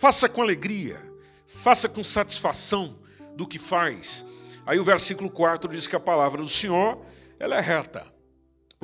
Faça 0.00 0.26
com 0.26 0.40
alegria. 0.40 0.98
Faça 1.46 1.86
com 1.86 2.02
satisfação 2.02 2.98
do 3.36 3.46
que 3.46 3.58
faz. 3.58 4.24
Aí 4.64 4.78
o 4.78 4.84
versículo 4.84 5.30
4 5.30 5.70
diz 5.70 5.86
que 5.86 5.94
a 5.94 6.00
palavra 6.00 6.40
do 6.40 6.48
Senhor, 6.48 7.04
ela 7.38 7.58
é 7.58 7.60
reta. 7.60 8.10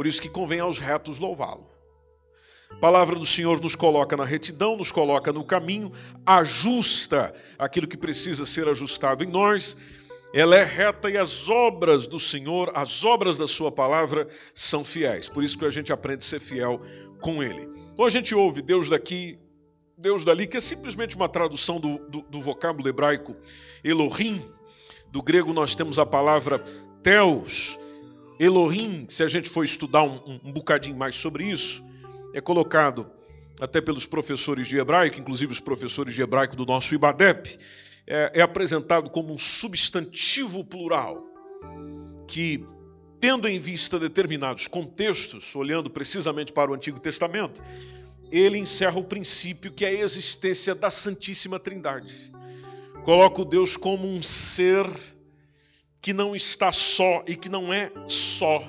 Por 0.01 0.07
isso 0.07 0.23
que 0.23 0.31
convém 0.31 0.61
aos 0.61 0.79
retos 0.79 1.19
louvá-lo. 1.19 1.71
A 2.71 2.77
palavra 2.77 3.17
do 3.17 3.27
Senhor 3.27 3.61
nos 3.61 3.75
coloca 3.75 4.17
na 4.17 4.25
retidão, 4.25 4.75
nos 4.75 4.91
coloca 4.91 5.31
no 5.31 5.45
caminho, 5.45 5.93
ajusta 6.25 7.35
aquilo 7.59 7.87
que 7.87 7.99
precisa 7.99 8.47
ser 8.47 8.67
ajustado 8.67 9.23
em 9.23 9.27
nós 9.27 9.77
ela 10.33 10.57
é 10.57 10.65
reta 10.65 11.11
e 11.11 11.19
as 11.19 11.51
obras 11.51 12.07
do 12.07 12.19
Senhor, 12.19 12.73
as 12.75 13.05
obras 13.05 13.37
da 13.37 13.47
Sua 13.47 13.71
palavra 13.71 14.27
são 14.55 14.83
fiéis. 14.83 15.29
Por 15.29 15.45
isso 15.45 15.59
que 15.59 15.67
a 15.67 15.71
gente 15.71 15.93
aprende 15.93 16.25
a 16.25 16.29
ser 16.29 16.41
fiel 16.41 16.81
com 17.21 17.43
Ele. 17.43 17.69
Então 17.93 18.07
a 18.07 18.11
gente 18.11 18.35
ouve 18.35 18.63
Deus 18.63 18.89
daqui, 18.89 19.39
Deus 19.99 20.25
dali, 20.25 20.47
que 20.47 20.57
é 20.57 20.61
simplesmente 20.63 21.15
uma 21.15 21.29
tradução 21.29 21.79
do, 21.79 21.99
do, 22.09 22.23
do 22.23 22.41
vocábulo 22.41 22.89
hebraico 22.89 23.37
Elohim. 23.85 24.41
Do 25.11 25.23
grego 25.23 25.53
nós 25.53 25.77
temos 25.77 25.99
a 25.99 26.07
palavra 26.07 26.59
Theos. 27.03 27.79
Elohim, 28.41 29.05
se 29.07 29.23
a 29.23 29.29
gente 29.29 29.51
for 29.51 29.67
estudar 29.67 30.03
um, 30.03 30.41
um 30.43 30.51
bocadinho 30.51 30.97
mais 30.97 31.15
sobre 31.15 31.45
isso, 31.45 31.85
é 32.33 32.41
colocado 32.41 33.07
até 33.61 33.83
pelos 33.83 34.07
professores 34.07 34.67
de 34.67 34.79
hebraico, 34.79 35.21
inclusive 35.21 35.53
os 35.53 35.61
professores 35.61 36.15
de 36.15 36.23
hebraico 36.23 36.57
do 36.57 36.65
nosso 36.65 36.95
IBADEP 36.95 37.59
é, 38.07 38.33
é 38.37 38.41
apresentado 38.41 39.11
como 39.11 39.35
um 39.35 39.37
substantivo 39.37 40.65
plural, 40.65 41.23
que, 42.27 42.65
tendo 43.21 43.47
em 43.47 43.59
vista 43.59 43.99
determinados 43.99 44.67
contextos, 44.67 45.55
olhando 45.55 45.91
precisamente 45.91 46.51
para 46.51 46.71
o 46.71 46.75
Antigo 46.75 46.99
Testamento, 46.99 47.63
ele 48.33 48.57
encerra 48.57 48.99
o 48.99 49.05
princípio 49.05 49.71
que 49.71 49.85
é 49.85 49.89
a 49.89 50.01
existência 50.01 50.75
da 50.75 50.89
Santíssima 50.89 51.61
Trindade. 51.61 52.33
Coloca 53.05 53.43
o 53.43 53.45
Deus 53.45 53.77
como 53.77 54.09
um 54.09 54.23
ser 54.23 54.87
que 56.01 56.13
não 56.13 56.35
está 56.35 56.73
só 56.73 57.23
e 57.27 57.37
que 57.37 57.49
não 57.49 57.73
é 57.73 57.93
só. 58.07 58.63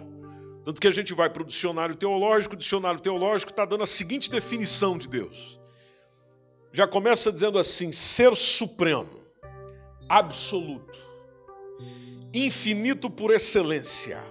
Tanto 0.64 0.80
que 0.80 0.88
a 0.88 0.92
gente 0.92 1.14
vai 1.14 1.30
para 1.30 1.42
o 1.42 1.46
dicionário 1.46 1.96
teológico, 1.96 2.56
o 2.56 2.58
dicionário 2.58 3.00
teológico 3.00 3.52
está 3.52 3.66
dando 3.66 3.84
a 3.84 3.88
seguinte 3.88 4.30
definição 4.30 4.98
de 4.98 5.08
Deus. 5.08 5.60
Já 6.72 6.88
começa 6.88 7.32
dizendo 7.32 7.58
assim: 7.58 7.92
ser 7.92 8.36
supremo 8.36 9.20
absoluto, 10.08 11.00
infinito 12.34 13.10
por 13.10 13.34
excelência. 13.34 14.24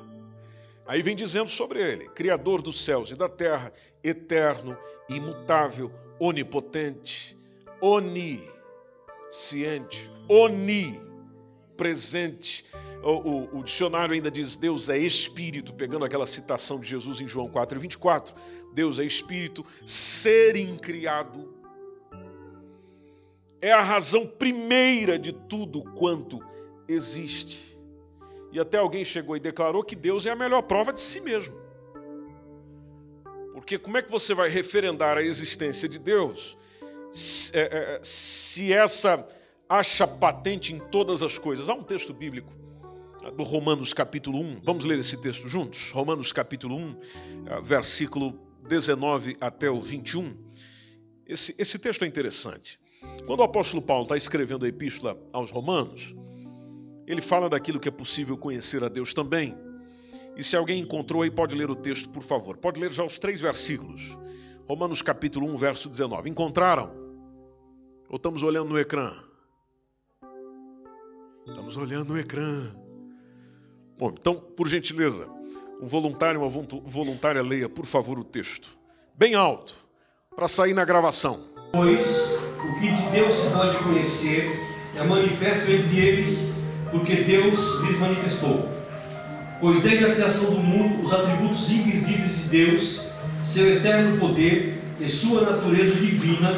Aí 0.86 1.02
vem 1.02 1.16
dizendo 1.16 1.50
sobre 1.50 1.82
ele: 1.82 2.08
Criador 2.10 2.62
dos 2.62 2.84
céus 2.84 3.10
e 3.10 3.16
da 3.16 3.28
terra, 3.28 3.72
eterno, 4.02 4.78
imutável, 5.08 5.92
onipotente, 6.18 7.36
onisciente, 7.80 8.50
onipresente. 10.28 12.66
O, 13.02 13.10
o, 13.10 13.58
o, 13.58 13.64
dicionário 13.64 14.14
ainda 14.14 14.30
diz 14.30 14.56
Deus 14.56 14.88
é 14.90 14.98
espírito, 14.98 15.72
pegando 15.72 16.04
aquela 16.04 16.26
citação 16.26 16.78
de 16.78 16.86
Jesus 16.86 17.20
em 17.20 17.26
João 17.26 17.48
4, 17.48 17.80
24. 17.80 18.34
Deus 18.74 18.98
é 18.98 19.04
espírito, 19.04 19.64
ser 19.86 20.54
incriado, 20.56 21.54
é 23.60 23.72
a 23.72 23.82
razão 23.82 24.26
primeira 24.26 25.18
de 25.18 25.32
tudo 25.32 25.82
quanto 25.94 26.40
existe. 26.86 27.78
E 28.52 28.60
até 28.60 28.78
alguém 28.78 29.04
chegou 29.04 29.36
e 29.36 29.40
declarou 29.40 29.82
que 29.82 29.96
Deus 29.96 30.26
é 30.26 30.30
a 30.30 30.36
melhor 30.36 30.62
prova 30.62 30.92
de 30.92 31.00
si 31.00 31.20
mesmo. 31.20 31.54
Porque 33.54 33.78
como 33.78 33.96
é 33.96 34.02
que 34.02 34.10
você 34.10 34.34
vai 34.34 34.48
referendar 34.48 35.16
a 35.16 35.22
existência 35.22 35.88
de 35.88 35.98
Deus 35.98 36.56
se, 37.12 37.56
é, 37.56 37.60
é, 37.60 38.00
se 38.02 38.72
essa 38.72 39.26
acha 39.68 40.06
patente 40.06 40.74
em 40.74 40.78
todas 40.78 41.22
as 41.22 41.38
coisas? 41.38 41.68
Há 41.68 41.74
um 41.74 41.82
texto 41.82 42.12
bíblico 42.12 42.60
do 43.36 43.42
Romanos 43.42 43.92
capítulo 43.92 44.40
1. 44.40 44.60
Vamos 44.64 44.84
ler 44.84 44.98
esse 44.98 45.16
texto 45.20 45.48
juntos? 45.48 45.90
Romanos 45.90 46.32
capítulo 46.32 46.76
1, 46.76 46.96
é, 47.46 47.60
versículo 47.60 48.38
19 48.66 49.36
até 49.40 49.70
o 49.70 49.80
21. 49.80 50.34
Esse, 51.26 51.54
esse 51.58 51.78
texto 51.78 52.04
é 52.04 52.08
interessante. 52.08 52.80
Quando 53.26 53.40
o 53.40 53.44
apóstolo 53.44 53.82
Paulo 53.82 54.04
está 54.04 54.16
escrevendo 54.16 54.64
a 54.64 54.68
epístola 54.68 55.18
aos 55.32 55.50
Romanos, 55.50 56.14
ele 57.06 57.20
fala 57.20 57.48
daquilo 57.48 57.78
que 57.78 57.88
é 57.88 57.92
possível 57.92 58.36
conhecer 58.36 58.82
a 58.82 58.88
Deus 58.88 59.12
também. 59.12 59.54
E 60.36 60.42
se 60.42 60.56
alguém 60.56 60.80
encontrou 60.80 61.22
aí, 61.22 61.30
pode 61.30 61.54
ler 61.54 61.70
o 61.70 61.76
texto, 61.76 62.08
por 62.08 62.22
favor. 62.22 62.56
Pode 62.56 62.80
ler 62.80 62.90
já 62.90 63.04
os 63.04 63.18
três 63.18 63.40
versículos. 63.40 64.16
Romanos 64.66 65.02
capítulo 65.02 65.46
1, 65.52 65.56
verso 65.56 65.88
19. 65.88 66.30
Encontraram? 66.30 66.94
Ou 68.08 68.16
estamos 68.16 68.42
olhando 68.42 68.70
no 68.70 68.78
ecrã? 68.78 69.12
Estamos 71.46 71.76
olhando 71.76 72.14
no 72.14 72.18
ecrã. 72.18 72.72
Bom, 74.00 74.14
então, 74.18 74.34
por 74.34 74.66
gentileza, 74.66 75.28
um 75.82 75.86
voluntário, 75.86 76.40
uma 76.40 76.48
voluntária 76.48 77.42
leia, 77.42 77.68
por 77.68 77.84
favor, 77.84 78.18
o 78.18 78.24
texto 78.24 78.74
bem 79.14 79.34
alto, 79.34 79.74
para 80.34 80.48
sair 80.48 80.72
na 80.72 80.86
gravação. 80.86 81.40
Pois 81.70 82.30
o 82.64 82.80
que 82.80 82.90
de 82.90 83.10
Deus 83.10 83.34
se 83.34 83.50
pode 83.50 83.76
conhecer 83.84 84.58
é 84.96 85.04
manifesto 85.04 85.70
entre 85.70 85.98
eles, 85.98 86.54
porque 86.90 87.16
Deus 87.16 87.58
lhes 87.82 87.98
manifestou. 87.98 88.66
Pois 89.60 89.82
desde 89.82 90.06
a 90.06 90.14
criação 90.14 90.54
do 90.54 90.62
mundo, 90.62 91.02
os 91.02 91.12
atributos 91.12 91.70
invisíveis 91.70 92.44
de 92.44 92.48
Deus, 92.48 93.06
seu 93.44 93.76
eterno 93.76 94.18
poder 94.18 94.82
e 94.98 95.10
sua 95.10 95.42
natureza 95.42 95.94
divina 95.96 96.48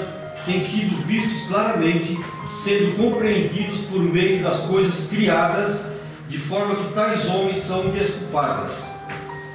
têm 0.46 0.60
sido 0.60 0.96
vistos 1.04 1.48
claramente, 1.48 2.16
sendo 2.54 2.96
compreendidos 2.96 3.80
por 3.86 3.98
meio 3.98 4.44
das 4.44 4.60
coisas 4.66 5.08
criadas, 5.08 5.91
de 6.32 6.38
forma 6.38 6.76
que 6.76 6.94
tais 6.94 7.28
homens 7.28 7.58
são 7.58 7.84
indesculpáveis. 7.88 8.94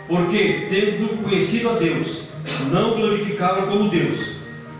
Porque, 0.08 0.68
tendo 0.70 1.24
conhecido 1.24 1.72
a 1.72 1.74
Deus, 1.74 2.26
não 2.72 2.96
glorificaram 2.96 3.68
como 3.68 3.90
Deus, 3.90 4.36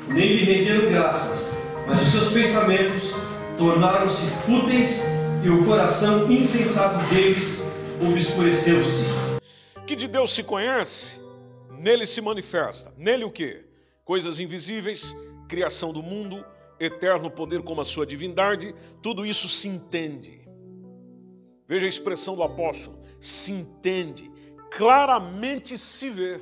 nem 0.08 0.36
lhe 0.36 0.44
renderam 0.44 0.92
graças, 0.92 1.58
mas 1.88 2.04
os 2.04 2.12
seus 2.12 2.32
pensamentos 2.32 3.16
tornaram-se 3.58 4.30
fúteis 4.46 5.02
e 5.44 5.50
o 5.50 5.66
coração 5.66 6.32
insensato 6.32 7.04
deles 7.08 7.66
obscureceu-se. 8.00 9.06
Que 9.88 9.96
de 9.96 10.08
Deus 10.08 10.32
se 10.36 10.44
conhece, 10.44 11.20
nele 11.80 12.06
se 12.06 12.22
manifesta. 12.22 12.94
Nele 12.96 13.24
o 13.24 13.32
que? 13.32 13.66
Coisas 14.06 14.40
invisíveis, 14.40 15.16
criação 15.50 15.92
do 15.92 16.04
mundo, 16.04 16.46
eterno 16.80 17.32
poder 17.32 17.64
como 17.64 17.82
a 17.82 17.86
sua 17.86 18.06
divindade, 18.06 18.76
tudo 19.02 19.26
isso 19.26 19.50
se 19.50 19.68
entende. 19.68 20.47
Veja 21.68 21.86
a 21.86 21.90
expressão 21.90 22.36
do 22.36 22.44
apóstolo: 22.44 22.98
se 23.20 23.52
entende, 23.52 24.32
claramente 24.72 25.78
se 25.78 26.10
vê. 26.10 26.40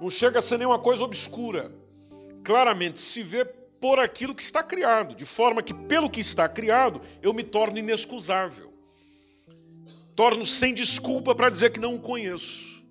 Não 0.00 0.10
chega 0.10 0.40
a 0.40 0.42
ser 0.42 0.58
nenhuma 0.58 0.80
coisa 0.80 1.04
obscura. 1.04 1.72
Claramente 2.42 2.98
se 2.98 3.22
vê 3.22 3.44
por 3.44 4.00
aquilo 4.00 4.34
que 4.34 4.42
está 4.42 4.62
criado, 4.62 5.14
de 5.14 5.24
forma 5.24 5.62
que, 5.62 5.72
pelo 5.72 6.10
que 6.10 6.20
está 6.20 6.48
criado, 6.48 7.00
eu 7.20 7.32
me 7.32 7.42
torno 7.42 7.78
inexcusável. 7.78 8.72
Torno 10.14 10.44
sem 10.44 10.74
desculpa 10.74 11.34
para 11.34 11.50
dizer 11.50 11.70
que 11.70 11.80
não 11.80 11.94
o 11.94 12.00
conheço. 12.00 12.82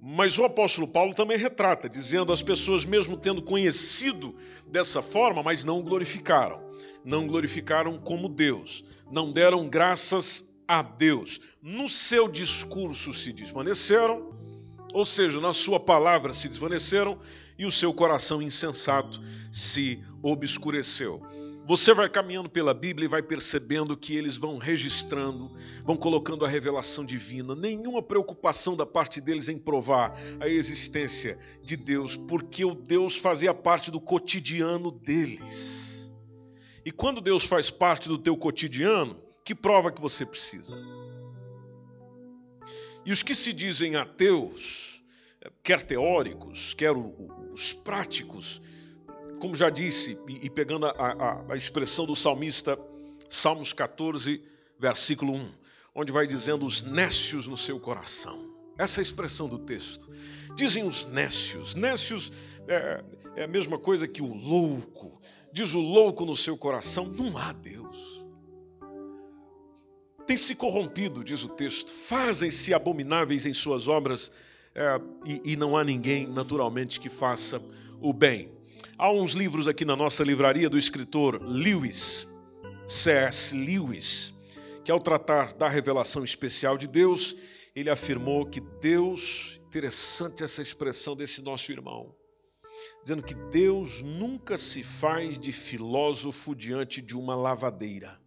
Mas 0.00 0.38
o 0.38 0.44
apóstolo 0.44 0.86
Paulo 0.86 1.14
também 1.14 1.36
retrata, 1.36 1.88
dizendo 1.88 2.32
as 2.32 2.42
pessoas, 2.42 2.84
mesmo 2.84 3.16
tendo 3.16 3.42
conhecido 3.42 4.36
dessa 4.66 5.02
forma, 5.02 5.42
mas 5.42 5.64
não 5.64 5.80
o 5.80 5.82
glorificaram. 5.82 6.65
Não 7.06 7.24
glorificaram 7.24 7.96
como 7.98 8.28
Deus. 8.28 8.82
Não 9.12 9.30
deram 9.30 9.68
graças 9.68 10.52
a 10.66 10.82
Deus. 10.82 11.40
No 11.62 11.88
seu 11.88 12.26
discurso 12.26 13.14
se 13.14 13.32
desvaneceram, 13.32 14.34
ou 14.92 15.06
seja, 15.06 15.40
na 15.40 15.52
sua 15.52 15.78
palavra 15.78 16.32
se 16.32 16.48
desvaneceram 16.48 17.16
e 17.56 17.64
o 17.64 17.70
seu 17.70 17.94
coração 17.94 18.42
insensato 18.42 19.22
se 19.52 20.02
obscureceu. 20.20 21.24
Você 21.64 21.94
vai 21.94 22.08
caminhando 22.08 22.50
pela 22.50 22.74
Bíblia 22.74 23.06
e 23.06 23.08
vai 23.08 23.22
percebendo 23.22 23.96
que 23.96 24.16
eles 24.16 24.36
vão 24.36 24.58
registrando, 24.58 25.48
vão 25.84 25.96
colocando 25.96 26.44
a 26.44 26.48
revelação 26.48 27.04
divina, 27.04 27.54
nenhuma 27.54 28.02
preocupação 28.02 28.76
da 28.76 28.84
parte 28.84 29.20
deles 29.20 29.48
em 29.48 29.58
provar 29.58 30.12
a 30.40 30.48
existência 30.48 31.38
de 31.62 31.76
Deus, 31.76 32.16
porque 32.16 32.64
o 32.64 32.74
Deus 32.74 33.16
fazia 33.16 33.54
parte 33.54 33.92
do 33.92 34.00
cotidiano 34.00 34.90
deles. 34.90 35.85
E 36.86 36.92
quando 36.92 37.20
Deus 37.20 37.42
faz 37.42 37.68
parte 37.68 38.08
do 38.08 38.16
teu 38.16 38.36
cotidiano, 38.36 39.20
que 39.44 39.56
prova 39.56 39.90
que 39.90 40.00
você 40.00 40.24
precisa? 40.24 40.72
E 43.04 43.10
os 43.10 43.24
que 43.24 43.34
se 43.34 43.52
dizem 43.52 43.96
ateus, 43.96 45.02
quer 45.64 45.82
teóricos, 45.82 46.74
quer 46.74 46.92
os 46.92 47.72
práticos, 47.72 48.62
como 49.40 49.56
já 49.56 49.68
disse, 49.68 50.16
e, 50.28 50.48
pegando 50.48 50.86
a, 50.86 50.90
a, 50.92 51.52
a 51.54 51.56
expressão 51.56 52.06
do 52.06 52.14
salmista, 52.14 52.78
Salmos 53.28 53.72
14, 53.72 54.40
versículo 54.78 55.34
1, 55.34 55.52
onde 55.92 56.12
vai 56.12 56.24
dizendo 56.24 56.64
os 56.64 56.84
nécios 56.84 57.48
no 57.48 57.56
seu 57.56 57.80
coração. 57.80 58.54
Essa 58.78 59.00
é 59.00 59.02
a 59.02 59.02
expressão 59.02 59.48
do 59.48 59.58
texto. 59.58 60.06
Dizem 60.54 60.86
os 60.86 61.04
nécios. 61.06 61.74
Nécios 61.74 62.32
é, 62.68 63.02
é 63.34 63.42
a 63.42 63.48
mesma 63.48 63.76
coisa 63.76 64.06
que 64.06 64.22
o 64.22 64.32
louco. 64.32 65.20
Diz 65.52 65.74
o 65.74 65.80
louco 65.80 66.24
no 66.24 66.36
seu 66.36 66.56
coração: 66.56 67.06
não 67.06 67.36
há 67.36 67.52
Deus. 67.52 68.24
Tem 70.26 70.36
se 70.36 70.54
corrompido, 70.56 71.22
diz 71.22 71.44
o 71.44 71.48
texto. 71.48 71.90
Fazem-se 71.90 72.74
abomináveis 72.74 73.46
em 73.46 73.54
suas 73.54 73.86
obras 73.86 74.32
é, 74.74 75.00
e, 75.24 75.52
e 75.52 75.56
não 75.56 75.76
há 75.76 75.84
ninguém, 75.84 76.26
naturalmente, 76.26 76.98
que 76.98 77.08
faça 77.08 77.62
o 78.00 78.12
bem. 78.12 78.50
Há 78.98 79.10
uns 79.10 79.32
livros 79.32 79.68
aqui 79.68 79.84
na 79.84 79.94
nossa 79.94 80.24
livraria 80.24 80.68
do 80.68 80.76
escritor 80.76 81.40
Lewis, 81.42 82.26
C.S. 82.88 83.54
Lewis, 83.54 84.34
que 84.84 84.90
ao 84.90 84.98
tratar 84.98 85.52
da 85.54 85.68
revelação 85.68 86.24
especial 86.24 86.76
de 86.76 86.88
Deus, 86.88 87.36
ele 87.74 87.90
afirmou 87.90 88.46
que 88.46 88.60
Deus, 88.60 89.60
interessante 89.66 90.42
essa 90.42 90.62
expressão 90.62 91.14
desse 91.14 91.42
nosso 91.42 91.70
irmão, 91.70 92.14
dizendo 93.06 93.22
que 93.22 93.34
Deus 93.34 94.02
nunca 94.02 94.58
se 94.58 94.82
faz 94.82 95.38
de 95.38 95.52
filósofo 95.52 96.56
diante 96.56 97.00
de 97.00 97.16
uma 97.16 97.36
lavadeira. 97.36 98.20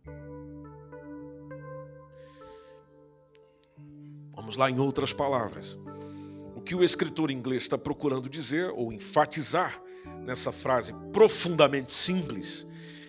Vamos 4.34 4.56
lá 4.56 4.70
em 4.70 4.80
outras 4.80 5.12
palavras. 5.12 5.78
O 6.56 6.62
que 6.62 6.74
o 6.74 6.82
escritor 6.82 7.30
inglês 7.30 7.64
está 7.64 7.78
procurando 7.78 8.30
dizer 8.30 8.70
ou 8.70 8.94
enfatizar 8.94 9.84
nessa 10.22 10.50
frase 10.50 10.94
profundamente 11.12 11.92
simples 11.92 12.66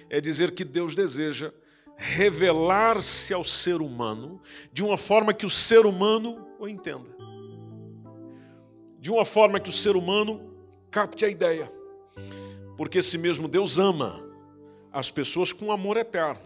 é 0.09 0.21
dizer 0.21 0.51
que 0.57 0.65
Deus 0.65 0.97
deseja 0.97 1.53
revelar-se 1.97 3.33
ao 3.33 3.45
ser 3.45 3.81
humano 3.81 4.43
de 4.73 4.83
uma 4.83 4.97
forma 4.97 5.33
que 5.33 5.47
o 5.47 5.51
ser 5.51 5.87
humano 5.87 6.49
o 6.59 6.67
entenda. 6.67 7.15
De 8.99 9.09
uma 9.09 9.25
forma 9.25 9.61
que 9.61 9.71
o 9.71 9.73
ser 9.73 9.95
humano 9.95 10.50
capte 10.91 11.25
a 11.25 11.29
ideia. 11.29 11.71
Porque 12.77 12.99
esse 12.99 13.17
mesmo 13.19 13.49
Deus 13.49 13.79
ama 13.79 14.19
as 14.93 15.11
pessoas 15.11 15.53
com 15.53 15.71
amor 15.71 15.97
eterno. 15.97 16.41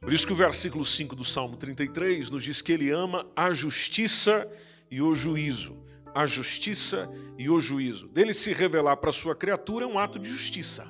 Por 0.00 0.12
isso 0.12 0.26
que 0.26 0.32
o 0.32 0.36
versículo 0.36 0.84
5 0.84 1.14
do 1.14 1.24
Salmo 1.24 1.56
33 1.56 2.30
nos 2.30 2.42
diz 2.42 2.60
que 2.60 2.72
ele 2.72 2.90
ama 2.90 3.26
a 3.36 3.52
justiça 3.52 4.48
e 4.90 5.00
o 5.00 5.14
juízo 5.14 5.82
a 6.14 6.26
justiça 6.26 7.10
e 7.38 7.48
o 7.48 7.60
juízo. 7.60 8.08
Dele 8.08 8.32
se 8.32 8.52
revelar 8.52 8.96
para 8.96 9.12
sua 9.12 9.34
criatura 9.34 9.84
é 9.84 9.88
um 9.88 9.98
ato 9.98 10.18
de 10.18 10.28
justiça. 10.28 10.86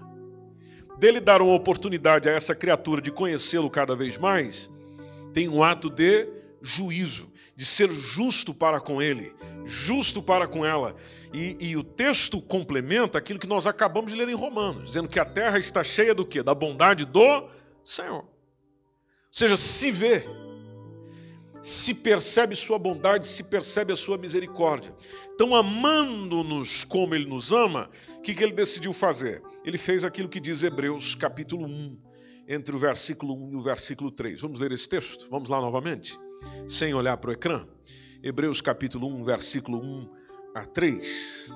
Dele 0.99 1.21
dar 1.21 1.43
uma 1.43 1.55
oportunidade 1.55 2.29
a 2.29 2.33
essa 2.33 2.55
criatura 2.55 3.01
de 3.01 3.11
conhecê-lo 3.11 3.71
cada 3.71 3.95
vez 3.95 4.19
mais, 4.19 4.71
tem 5.33 5.49
um 5.49 5.63
ato 5.63 5.89
de 5.89 6.29
juízo, 6.61 7.32
de 7.55 7.65
ser 7.65 7.91
justo 7.91 8.55
para 8.55 8.81
com 8.81 9.01
ele, 9.01 9.35
justo 9.65 10.23
para 10.23 10.47
com 10.47 10.65
ela. 10.65 10.95
E, 11.33 11.57
e, 11.61 11.77
o 11.77 11.83
texto 11.83 12.41
complementa 12.41 13.19
aquilo 13.19 13.39
que 13.39 13.47
nós 13.47 13.67
acabamos 13.67 14.13
de 14.13 14.19
ler 14.19 14.29
em 14.29 14.35
Romanos, 14.35 14.89
dizendo 14.89 15.09
que 15.09 15.19
a 15.19 15.25
terra 15.25 15.59
está 15.59 15.83
cheia 15.83 16.15
do 16.15 16.27
quê? 16.27 16.43
Da 16.43 16.55
bondade 16.55 17.05
do 17.05 17.49
Senhor. 17.85 18.23
Ou 18.23 18.29
seja, 19.31 19.57
se 19.57 19.91
vê 19.91 20.25
se 21.63 21.95
percebe 21.95 22.57
sua 22.57 22.77
bondade, 22.77 23.27
se 23.27 23.45
percebe 23.45 23.93
a 23.93 23.97
sua 23.97 24.19
misericórdia. 24.19 24.93
Então, 25.33 25.55
amando-nos 25.55 26.85
como 26.85 27.15
ele 27.15 27.25
nos 27.25 27.53
ama, 27.53 27.89
o 28.19 28.21
que, 28.21 28.35
que 28.35 28.43
ele 28.43 28.53
decidiu 28.53 28.93
fazer? 28.93 29.41
Ele 29.65 29.79
fez 29.79 30.05
aquilo 30.05 30.29
que 30.29 30.41
diz 30.41 30.65
Hebreus 30.65 31.15
capítulo 31.15 31.65
1, 31.67 31.99
entre 32.49 32.75
o 32.75 32.79
versículo 32.79 33.35
1 33.35 33.53
e 33.53 33.57
o 33.57 33.63
versículo 33.63 34.11
3. 34.11 34.41
Vamos 34.41 34.59
ler 34.59 34.73
esse 34.73 34.89
texto? 34.89 35.29
Vamos 35.31 35.49
lá 35.49 35.61
novamente? 35.61 36.19
Sem 36.69 36.95
olhar 36.95 37.17
para 37.17 37.31
o 37.31 37.33
ecrã. 37.33 37.67
Hebreus 38.23 38.61
capítulo 38.61 39.09
1, 39.09 39.25
versículo 39.25 39.79
1 39.79 40.09
a 40.55 40.65
3. 40.65 41.51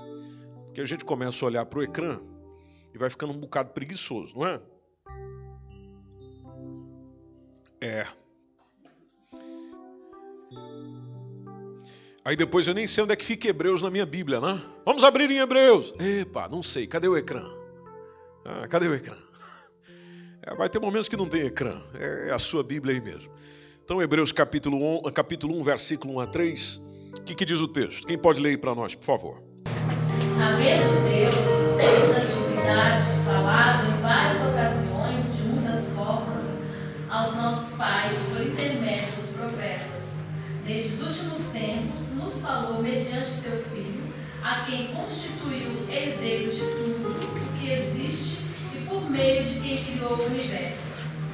Porque 0.67 0.81
a 0.81 0.85
gente 0.85 1.05
começa 1.05 1.45
a 1.45 1.49
olhar 1.49 1.67
para 1.67 1.79
o 1.79 1.83
ecrã 1.83 2.21
e 2.95 2.99
vai 2.99 3.09
ficando 3.09 3.33
um 3.33 3.39
bocado 3.39 3.71
preguiçoso, 3.71 4.39
não 4.39 4.47
é? 4.47 4.61
É. 7.81 8.07
Aí 12.25 12.35
depois 12.35 12.67
eu 12.67 12.75
nem 12.75 12.89
sei 12.89 13.05
onde 13.05 13.13
é 13.13 13.17
que 13.17 13.25
fica 13.25 13.47
Hebreus 13.47 13.83
na 13.83 13.91
minha 13.91 14.05
Bíblia, 14.05 14.41
né? 14.41 14.61
Vamos 14.85 15.05
abrir 15.05 15.31
em 15.31 15.39
Hebreus. 15.39 15.95
Epa, 16.01 16.49
não 16.49 16.63
sei. 16.63 16.87
Cadê 16.87 17.07
o 17.07 17.17
ecrã? 17.17 17.45
Ah, 18.45 18.67
cadê 18.67 18.89
o 18.89 18.95
ecrã? 18.95 19.17
É, 20.43 20.55
vai 20.55 20.69
ter 20.69 20.81
momentos 20.81 21.09
que 21.09 21.17
não 21.17 21.29
tem 21.29 21.43
ecrã. 21.43 21.81
É, 21.95 22.33
a 22.33 22.39
sua 22.39 22.65
Bíblia 22.65 22.95
aí 22.95 23.01
mesmo. 23.01 23.33
Então, 23.87 24.03
Hebreus 24.03 24.33
capítulo 24.33 25.07
1, 25.07 25.13
capítulo 25.13 25.57
1 25.61 25.63
versículo 25.63 26.15
1 26.15 26.21
a 26.21 26.27
3. 26.27 26.81
O 27.19 27.23
que, 27.23 27.37
que 27.37 27.45
diz 27.45 27.61
o 27.61 27.69
texto? 27.69 28.05
Quem 28.05 28.19
pode 28.19 28.41
ler 28.41 28.49
aí 28.49 28.57
para 28.57 28.75
nós, 28.75 28.97
por 28.97 29.05
favor? 29.05 29.41
Havendo 30.43 31.09
Deus, 31.09 31.37
Deus 31.37 32.11
da 32.11 32.21
antiguidade, 32.21 33.05
falado 33.25 33.87
em 33.87 34.03
várias 34.03 34.45
ocasiões, 34.45 35.37
de 35.37 35.43
muitas 35.45 35.89
formas, 35.91 36.63
aos 37.09 37.37
nossos 37.37 37.79
pais 37.79 38.13
por 38.29 38.45
intermédio 38.45 39.13
dos 39.15 39.29
profetas. 39.29 40.19
Nestes 40.65 41.01
últimos 41.01 41.47
tempos, 41.51 42.11
nos 42.17 42.41
falou 42.41 42.83
mediante 42.83 43.29
seu 43.29 43.63
Filho, 43.67 44.03
a 44.43 44.65
quem 44.65 44.89
constituiu 44.89 45.71
herdeiro 45.89 46.51
de 46.51 46.59
tudo 46.59 47.09
o 47.09 47.61
que 47.61 47.71
existe 47.71 48.39
e 48.75 48.85
por 48.89 49.09
meio 49.09 49.45
de 49.45 49.61
quem 49.61 49.79
criou 49.79 50.19
o 50.19 50.27
universo. 50.27 50.86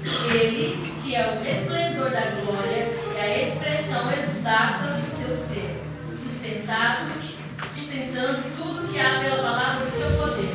Ele, 0.05 0.93
que 1.03 1.15
é 1.15 1.27
o 1.27 1.43
resplendor 1.43 2.11
da 2.11 2.31
glória, 2.43 2.89
é 3.17 3.21
a 3.21 3.39
expressão 3.39 4.13
exata 4.13 4.95
do 4.95 5.07
seu 5.07 5.37
ser, 5.37 5.81
sustentado, 6.11 7.13
sustentando 7.77 8.43
tudo 8.57 8.93
que 8.93 8.99
há 8.99 9.21
pela 9.21 9.37
palavra 9.37 9.85
do 9.85 9.91
seu 9.91 10.11
poder. 10.19 10.55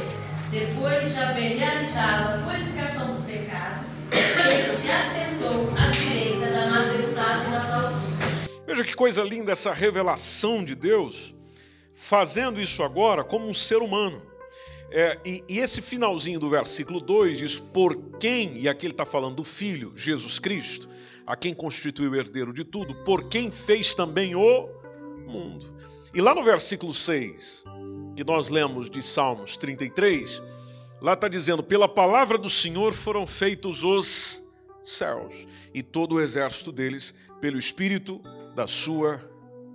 Depois 0.52 1.14
de 1.14 1.22
haver 1.22 1.58
realizado 1.58 2.34
a 2.34 2.44
purificação 2.44 3.14
dos 3.14 3.24
pecados, 3.24 3.90
ele 4.12 4.70
se 4.70 4.90
assentou 4.90 5.68
à 5.78 5.88
direita 5.92 6.52
da 6.52 6.68
majestade 6.68 7.50
nas 7.50 7.72
alturas. 7.72 8.50
Veja 8.66 8.84
que 8.84 8.96
coisa 8.96 9.24
linda 9.24 9.54
essa 9.54 9.74
revelação 9.74 10.64
de 10.64 10.76
Deus, 10.76 11.34
fazendo 11.94 12.60
isso 12.60 12.84
agora 12.84 13.24
como 13.24 13.48
um 13.48 13.54
ser 13.54 13.78
humano. 13.78 14.22
É, 14.90 15.20
e, 15.26 15.44
e, 15.50 15.60
esse 15.60 15.82
finalzinho 15.82 16.40
do 16.40 16.50
versículo 16.50 17.02
2 17.02 17.38
diz: 17.38 17.60
Por 17.60 17.96
quem, 18.20 18.58
e 18.58 18.70
aqui 18.70 18.86
ele 18.86 18.94
está 18.94 19.06
falando 19.06 19.36
do 19.36 19.44
Filho, 19.44 19.92
Jesus 19.96 20.40
Cristo, 20.40 20.88
a 21.26 21.36
quem 21.36 21.54
constituiu 21.54 22.12
o 22.12 22.16
herdeiro 22.16 22.54
de 22.54 22.64
tudo, 22.64 22.96
por 23.04 23.28
quem 23.28 23.52
fez 23.52 23.94
também 23.94 24.34
o 24.36 24.70
mundo. 25.28 25.66
E 26.14 26.22
lá 26.22 26.34
no 26.34 26.42
versículo 26.42 26.94
6, 26.94 27.66
que 28.16 28.24
nós 28.24 28.48
lemos 28.48 28.90
de 28.90 29.04
Salmos 29.04 29.58
33, 29.58 30.42
lá 31.02 31.14
está 31.14 31.28
dizendo: 31.28 31.62
Pela 31.62 31.90
palavra 31.90 32.38
do 32.38 32.50
Senhor 32.50 32.94
foram 32.94 33.28
feitos 33.28 33.84
os 33.84 34.42
céus, 34.82 35.34
e 35.74 35.84
todo 35.84 36.16
o 36.16 36.22
exército 36.22 36.72
deles, 36.72 37.14
pelo 37.42 37.60
Espírito 37.60 38.22
da 38.56 38.68
sua 38.68 39.22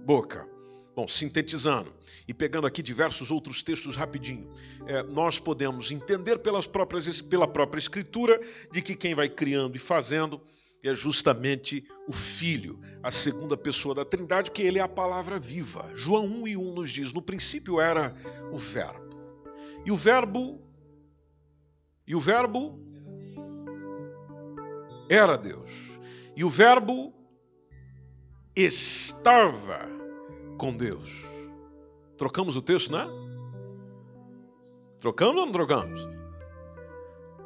boca. 0.06 0.51
Bom, 0.94 1.08
sintetizando 1.08 1.92
e 2.28 2.34
pegando 2.34 2.66
aqui 2.66 2.82
diversos 2.82 3.30
outros 3.30 3.62
textos 3.62 3.96
rapidinho, 3.96 4.50
é, 4.86 5.02
nós 5.02 5.38
podemos 5.38 5.90
entender 5.90 6.38
pelas 6.38 6.66
próprias, 6.66 7.22
pela 7.22 7.48
própria 7.48 7.78
Escritura 7.78 8.38
de 8.70 8.82
que 8.82 8.94
quem 8.94 9.14
vai 9.14 9.28
criando 9.28 9.74
e 9.74 9.78
fazendo 9.78 10.40
é 10.84 10.94
justamente 10.94 11.86
o 12.08 12.12
Filho, 12.12 12.78
a 13.02 13.10
segunda 13.10 13.56
pessoa 13.56 13.94
da 13.94 14.04
Trindade, 14.04 14.50
que 14.50 14.62
ele 14.62 14.78
é 14.78 14.82
a 14.82 14.88
palavra 14.88 15.38
viva. 15.38 15.90
João 15.94 16.26
1 16.26 16.48
e 16.48 16.56
1 16.56 16.74
nos 16.74 16.90
diz: 16.90 17.12
no 17.12 17.22
princípio 17.22 17.80
era 17.80 18.14
o 18.50 18.58
Verbo. 18.58 19.16
E 19.86 19.92
o 19.92 19.96
Verbo. 19.96 20.60
E 22.06 22.14
o 22.14 22.20
Verbo 22.20 22.72
era 25.08 25.38
Deus. 25.38 25.70
E 26.36 26.44
o 26.44 26.50
Verbo 26.50 27.14
estava 28.56 30.01
com 30.62 30.72
Deus. 30.72 31.24
Trocamos 32.16 32.56
o 32.56 32.62
texto, 32.62 32.92
né? 32.92 33.04
Trocamos 35.00 35.34
ou 35.34 35.46
não 35.46 35.50
trocamos? 35.50 36.00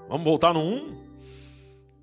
Vamos 0.07 0.23
voltar 0.23 0.53
no 0.53 0.61
1? 0.61 1.07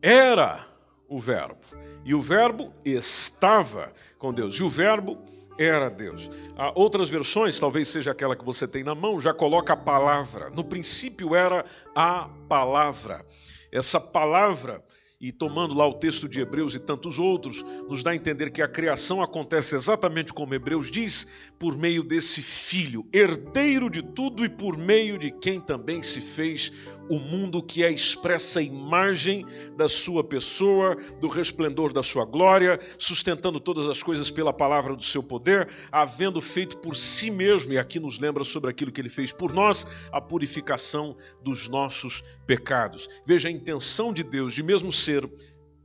Era 0.02 0.65
o 1.08 1.19
Verbo. 1.19 1.60
E 2.04 2.15
o 2.15 2.19
Verbo 2.19 2.73
estava 2.84 3.93
com 4.17 4.34
Deus. 4.34 4.56
E 4.56 4.63
o 4.63 4.69
Verbo 4.69 5.19
era 5.56 5.88
Deus. 5.88 6.32
Há 6.58 6.71
outras 6.73 7.10
versões, 7.10 7.60
talvez 7.60 7.89
seja 7.89 8.10
aquela 8.10 8.36
que 8.36 8.43
você 8.43 8.67
tem 8.67 8.84
na 8.84 8.95
mão, 8.95 9.19
já 9.19 9.36
coloca 9.36 9.73
a 9.73 9.78
palavra. 9.78 10.49
No 10.49 10.63
princípio 10.63 11.36
era 11.36 11.63
a 11.93 12.28
palavra. 12.49 13.23
Essa 13.71 14.02
palavra 14.02 14.84
e 15.23 15.31
tomando 15.31 15.73
lá 15.73 15.88
o 15.88 15.93
texto 15.93 16.27
de 16.27 16.41
Hebreus 16.41 16.75
e 16.75 16.79
tantos 16.79 17.17
outros, 17.17 17.63
nos 17.88 18.03
dá 18.03 18.12
a 18.12 18.15
entender 18.15 18.51
que 18.51 18.62
a 18.62 18.67
criação 18.67 19.21
acontece 19.21 19.73
exatamente 19.73 20.33
como 20.33 20.53
Hebreus 20.53 20.91
diz, 20.91 21.25
por 21.57 21.77
meio 21.77 22.03
desse 22.03 22.41
filho, 22.41 23.07
herdeiro 23.13 23.89
de 23.89 24.01
tudo 24.01 24.43
e 24.43 24.49
por 24.49 24.77
meio 24.77 25.17
de 25.17 25.31
quem 25.31 25.62
também 25.62 26.03
se 26.03 26.19
fez 26.19 26.73
o 27.09 27.19
mundo 27.19 27.63
que 27.63 27.83
é 27.83 27.91
expressa 27.91 28.62
imagem 28.62 29.45
da 29.77 29.88
sua 29.88 30.23
pessoa, 30.23 30.97
do 31.21 31.27
resplendor 31.29 31.93
da 31.93 32.03
sua 32.03 32.25
glória, 32.25 32.79
sustentando 32.97 33.59
todas 33.59 33.88
as 33.88 34.03
coisas 34.03 34.29
pela 34.29 34.51
palavra 34.51 34.95
do 34.95 35.03
seu 35.03 35.23
poder, 35.23 35.69
havendo 35.89 36.41
feito 36.41 36.77
por 36.77 36.95
si 36.95 37.31
mesmo, 37.31 37.71
e 37.71 37.77
aqui 37.77 37.99
nos 37.99 38.19
lembra 38.19 38.43
sobre 38.43 38.69
aquilo 38.69 38.91
que 38.91 38.99
ele 38.99 39.09
fez 39.09 39.31
por 39.31 39.53
nós, 39.53 39.88
a 40.12 40.19
purificação 40.19 41.15
dos 41.41 41.69
nossos 41.69 42.23
pecados. 42.45 43.07
Veja 43.25 43.47
a 43.47 43.51
intenção 43.51 44.13
de 44.13 44.23
Deus 44.23 44.53
de 44.53 44.63
mesmo 44.63 44.91
ser 44.91 45.12
ser, 45.13 45.30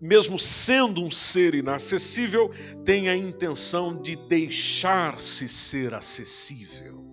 mesmo 0.01 0.39
sendo 0.39 1.03
um 1.03 1.11
ser 1.11 1.55
inacessível, 1.55 2.51
tem 2.85 3.09
a 3.09 3.17
intenção 3.17 4.01
de 4.01 4.17
deixar-se 4.17 5.49
ser 5.49 5.93
acessível 5.93 7.05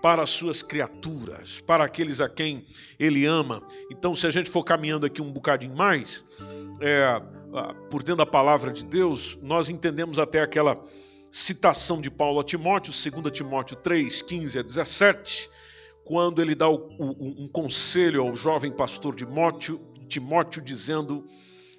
para 0.00 0.22
as 0.22 0.30
suas 0.30 0.62
criaturas, 0.62 1.60
para 1.60 1.84
aqueles 1.84 2.20
a 2.20 2.28
quem 2.28 2.64
ele 2.98 3.26
ama. 3.26 3.60
Então, 3.90 4.14
se 4.14 4.26
a 4.28 4.30
gente 4.30 4.48
for 4.48 4.62
caminhando 4.62 5.04
aqui 5.04 5.20
um 5.20 5.32
bocadinho 5.32 5.74
mais, 5.74 6.24
é, 6.80 7.20
por 7.90 8.04
dentro 8.04 8.18
da 8.18 8.26
palavra 8.26 8.72
de 8.72 8.86
Deus, 8.86 9.36
nós 9.42 9.68
entendemos 9.68 10.20
até 10.20 10.40
aquela 10.40 10.80
citação 11.32 12.00
de 12.00 12.10
Paulo 12.10 12.38
a 12.38 12.44
Timóteo, 12.44 12.92
2 12.92 13.32
Timóteo 13.32 13.76
3, 13.76 14.22
15 14.22 14.58
a 14.60 14.62
17, 14.62 15.50
quando 16.04 16.40
ele 16.40 16.54
dá 16.54 16.68
o, 16.68 16.76
o, 16.96 17.44
um 17.44 17.48
conselho 17.48 18.22
ao 18.22 18.36
jovem 18.36 18.70
pastor 18.70 19.16
Timóteo, 19.16 19.80
Timóteo 20.08 20.62
dizendo: 20.62 21.24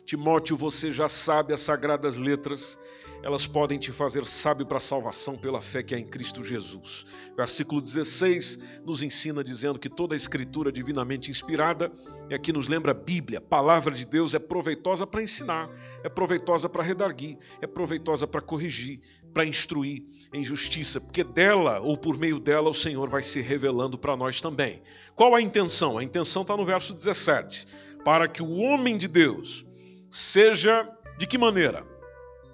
Timóteo, 0.05 0.55
você 0.55 0.91
já 0.91 1.09
sabe 1.09 1.53
as 1.53 1.59
sagradas 1.59 2.15
letras, 2.15 2.79
elas 3.21 3.45
podem 3.45 3.77
te 3.77 3.91
fazer 3.91 4.25
sábio 4.25 4.65
para 4.65 4.77
a 4.77 4.81
salvação 4.81 5.37
pela 5.37 5.61
fé 5.61 5.83
que 5.83 5.93
há 5.93 5.99
em 5.99 6.05
Cristo 6.05 6.43
Jesus. 6.43 7.05
Versículo 7.35 7.81
16 7.81 8.59
nos 8.85 9.03
ensina 9.03 9.43
dizendo 9.43 9.77
que 9.77 9.89
toda 9.89 10.15
a 10.15 10.17
escritura 10.17 10.71
divinamente 10.71 11.29
inspirada, 11.29 11.91
e 12.29 12.33
aqui 12.33 12.53
nos 12.53 12.67
lembra 12.67 12.91
a 12.91 12.95
Bíblia, 12.95 13.41
palavra 13.41 13.93
de 13.93 14.05
Deus 14.05 14.33
é 14.33 14.39
proveitosa 14.39 15.05
para 15.05 15.21
ensinar, 15.21 15.69
é 16.03 16.09
proveitosa 16.09 16.69
para 16.69 16.83
redarguir, 16.83 17.37
é 17.61 17.67
proveitosa 17.67 18.25
para 18.25 18.41
corrigir, 18.41 19.01
para 19.33 19.45
instruir 19.45 20.03
em 20.33 20.43
justiça, 20.43 21.01
porque 21.01 21.23
dela 21.23 21.79
ou 21.81 21.97
por 21.97 22.17
meio 22.17 22.39
dela 22.39 22.69
o 22.69 22.73
Senhor 22.73 23.09
vai 23.09 23.21
se 23.21 23.41
revelando 23.41 23.97
para 23.97 24.15
nós 24.15 24.41
também. 24.41 24.81
Qual 25.15 25.35
a 25.35 25.41
intenção? 25.41 25.97
A 25.97 26.03
intenção 26.03 26.41
está 26.43 26.55
no 26.55 26.65
verso 26.65 26.93
17 26.93 27.67
para 28.03 28.27
que 28.27 28.41
o 28.41 28.57
homem 28.57 28.97
de 28.97 29.07
Deus 29.07 29.65
seja 30.09 30.89
de 31.17 31.27
que 31.27 31.37
maneira? 31.37 31.85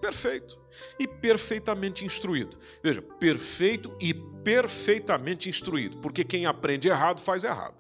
Perfeito 0.02 0.60
e 1.00 1.08
perfeitamente 1.08 2.06
instruído. 2.06 2.58
Veja, 2.84 3.02
perfeito 3.02 3.96
e 4.00 4.14
perfeitamente 4.14 5.50
instruído, 5.50 5.98
porque 5.98 6.24
quem 6.24 6.46
aprende 6.46 6.88
errado 6.88 7.22
faz 7.22 7.44
errado. 7.44 7.76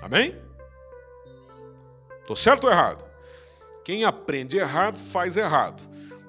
Amém? 0.00 0.36
Estou 2.20 2.36
certo 2.36 2.64
ou 2.64 2.70
errado? 2.70 3.04
Quem 3.84 4.04
aprende 4.04 4.56
errado 4.56 4.98
faz 4.98 5.36
errado. 5.36 5.82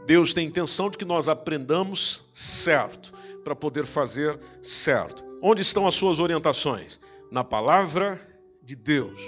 Deus 0.05 0.33
tem 0.33 0.47
intenção 0.47 0.89
de 0.89 0.97
que 0.97 1.05
nós 1.05 1.29
aprendamos 1.29 2.27
certo, 2.33 3.13
para 3.43 3.55
poder 3.55 3.85
fazer 3.85 4.39
certo. 4.61 5.23
Onde 5.41 5.61
estão 5.61 5.85
as 5.85 5.95
suas 5.95 6.19
orientações? 6.19 6.99
Na 7.29 7.43
palavra 7.43 8.19
de 8.61 8.75
Deus. 8.75 9.19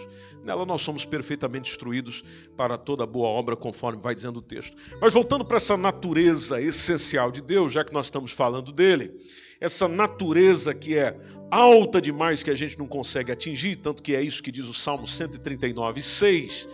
Nela 0.45 0.63
nós 0.63 0.83
somos 0.83 1.03
perfeitamente 1.03 1.71
instruídos 1.71 2.23
para 2.55 2.77
toda 2.77 3.03
boa 3.03 3.27
obra, 3.27 3.55
conforme 3.55 3.99
vai 3.99 4.13
dizendo 4.13 4.37
o 4.37 4.41
texto. 4.43 4.77
Mas 5.01 5.11
voltando 5.11 5.43
para 5.43 5.57
essa 5.57 5.75
natureza 5.75 6.61
essencial 6.61 7.31
de 7.31 7.41
Deus, 7.41 7.73
já 7.73 7.83
que 7.83 7.91
nós 7.91 8.05
estamos 8.05 8.31
falando 8.31 8.71
dele, 8.71 9.11
essa 9.59 9.87
natureza 9.87 10.71
que 10.71 10.95
é 10.95 11.19
alta 11.49 11.99
demais 11.99 12.43
que 12.43 12.51
a 12.51 12.55
gente 12.55 12.77
não 12.77 12.85
consegue 12.85 13.31
atingir, 13.31 13.77
tanto 13.77 14.03
que 14.03 14.15
é 14.15 14.21
isso 14.21 14.43
que 14.43 14.51
diz 14.51 14.67
o 14.67 14.73
Salmo 14.73 15.07
139, 15.07 16.03
6. 16.03 16.69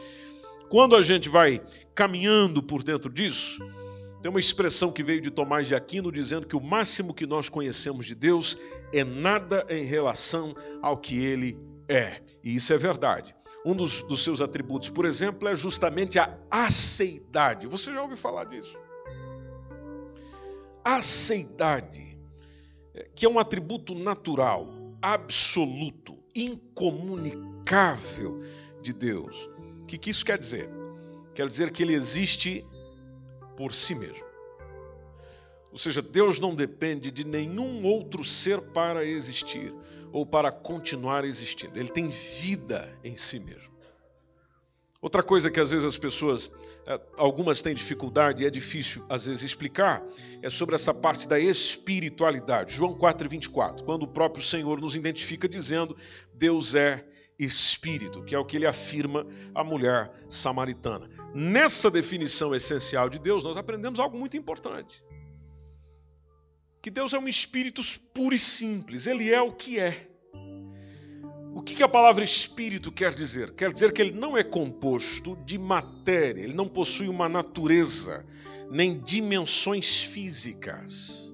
Quando 0.69 0.97
a 0.97 1.01
gente 1.01 1.29
vai 1.29 1.61
caminhando 1.95 2.61
por 2.61 2.83
dentro 2.83 3.09
disso, 3.09 3.57
tem 4.21 4.29
uma 4.29 4.39
expressão 4.39 4.91
que 4.91 5.01
veio 5.01 5.21
de 5.21 5.31
Tomás 5.31 5.65
de 5.65 5.75
Aquino 5.75 6.11
dizendo 6.11 6.45
que 6.45 6.57
o 6.57 6.61
máximo 6.61 7.13
que 7.13 7.25
nós 7.25 7.47
conhecemos 7.47 8.05
de 8.05 8.15
Deus 8.15 8.57
é 8.93 9.05
nada 9.05 9.65
em 9.69 9.85
relação 9.85 10.53
ao 10.81 10.97
que 10.97 11.23
ele 11.23 11.70
é. 11.91 12.21
E 12.41 12.55
isso 12.55 12.73
é 12.73 12.77
verdade. 12.77 13.35
Um 13.65 13.75
dos, 13.75 14.01
dos 14.03 14.23
seus 14.23 14.41
atributos, 14.41 14.89
por 14.89 15.05
exemplo, 15.05 15.47
é 15.47 15.55
justamente 15.55 16.17
a 16.17 16.37
aceidade. 16.49 17.67
Você 17.67 17.93
já 17.93 18.01
ouviu 18.01 18.17
falar 18.17 18.45
disso? 18.45 18.75
Aceidade, 20.83 22.17
é, 22.95 23.07
que 23.13 23.25
é 23.25 23.29
um 23.29 23.37
atributo 23.37 23.93
natural, 23.93 24.67
absoluto, 25.01 26.17
incomunicável 26.33 28.39
de 28.81 28.93
Deus. 28.93 29.49
O 29.83 29.85
que, 29.85 29.97
que 29.97 30.09
isso 30.09 30.25
quer 30.25 30.39
dizer? 30.39 30.69
Quer 31.35 31.47
dizer 31.47 31.71
que 31.71 31.83
ele 31.83 31.93
existe 31.93 32.65
por 33.57 33.73
si 33.73 33.93
mesmo. 33.93 34.25
Ou 35.71 35.77
seja, 35.77 36.01
Deus 36.01 36.39
não 36.39 36.55
depende 36.55 37.11
de 37.11 37.25
nenhum 37.25 37.85
outro 37.85 38.23
ser 38.23 38.61
para 38.61 39.05
existir 39.05 39.73
ou 40.11 40.25
para 40.25 40.51
continuar 40.51 41.25
existindo. 41.25 41.79
Ele 41.79 41.89
tem 41.89 42.07
vida 42.07 42.97
em 43.03 43.15
si 43.15 43.39
mesmo. 43.39 43.71
Outra 45.01 45.23
coisa 45.23 45.49
que 45.49 45.59
às 45.59 45.71
vezes 45.71 45.83
as 45.83 45.97
pessoas, 45.97 46.51
eh, 46.85 47.01
algumas 47.17 47.63
têm 47.63 47.73
dificuldade 47.73 48.43
e 48.43 48.45
é 48.45 48.51
difícil 48.51 49.03
às 49.09 49.25
vezes 49.25 49.41
explicar, 49.41 50.03
é 50.43 50.49
sobre 50.49 50.75
essa 50.75 50.93
parte 50.93 51.27
da 51.27 51.39
espiritualidade. 51.39 52.75
João 52.75 52.93
4,24, 52.93 53.83
quando 53.83 54.03
o 54.03 54.07
próprio 54.07 54.43
Senhor 54.43 54.79
nos 54.79 54.95
identifica 54.95 55.49
dizendo: 55.49 55.97
Deus 56.35 56.75
é 56.75 57.03
espírito, 57.39 58.23
que 58.23 58.35
é 58.35 58.37
o 58.37 58.45
que 58.45 58.55
ele 58.55 58.67
afirma 58.67 59.25
à 59.55 59.63
mulher 59.63 60.11
samaritana. 60.29 61.09
Nessa 61.33 61.89
definição 61.89 62.53
essencial 62.53 63.09
de 63.09 63.17
Deus, 63.17 63.43
nós 63.43 63.57
aprendemos 63.57 63.99
algo 63.99 64.15
muito 64.15 64.37
importante. 64.37 65.03
Que 66.81 66.89
Deus 66.89 67.13
é 67.13 67.19
um 67.19 67.27
espírito 67.27 67.81
puro 68.13 68.33
e 68.33 68.39
simples, 68.39 69.05
ele 69.05 69.31
é 69.31 69.39
o 69.39 69.51
que 69.51 69.79
é. 69.79 70.07
O 71.53 71.61
que 71.61 71.83
a 71.83 71.87
palavra 71.87 72.23
espírito 72.23 72.91
quer 72.91 73.13
dizer? 73.13 73.51
Quer 73.51 73.71
dizer 73.71 73.91
que 73.91 74.01
ele 74.01 74.13
não 74.13 74.37
é 74.37 74.43
composto 74.43 75.35
de 75.45 75.57
matéria, 75.57 76.41
ele 76.41 76.53
não 76.53 76.67
possui 76.67 77.07
uma 77.07 77.27
natureza, 77.29 78.25
nem 78.71 78.97
dimensões 78.99 80.01
físicas. 80.01 81.31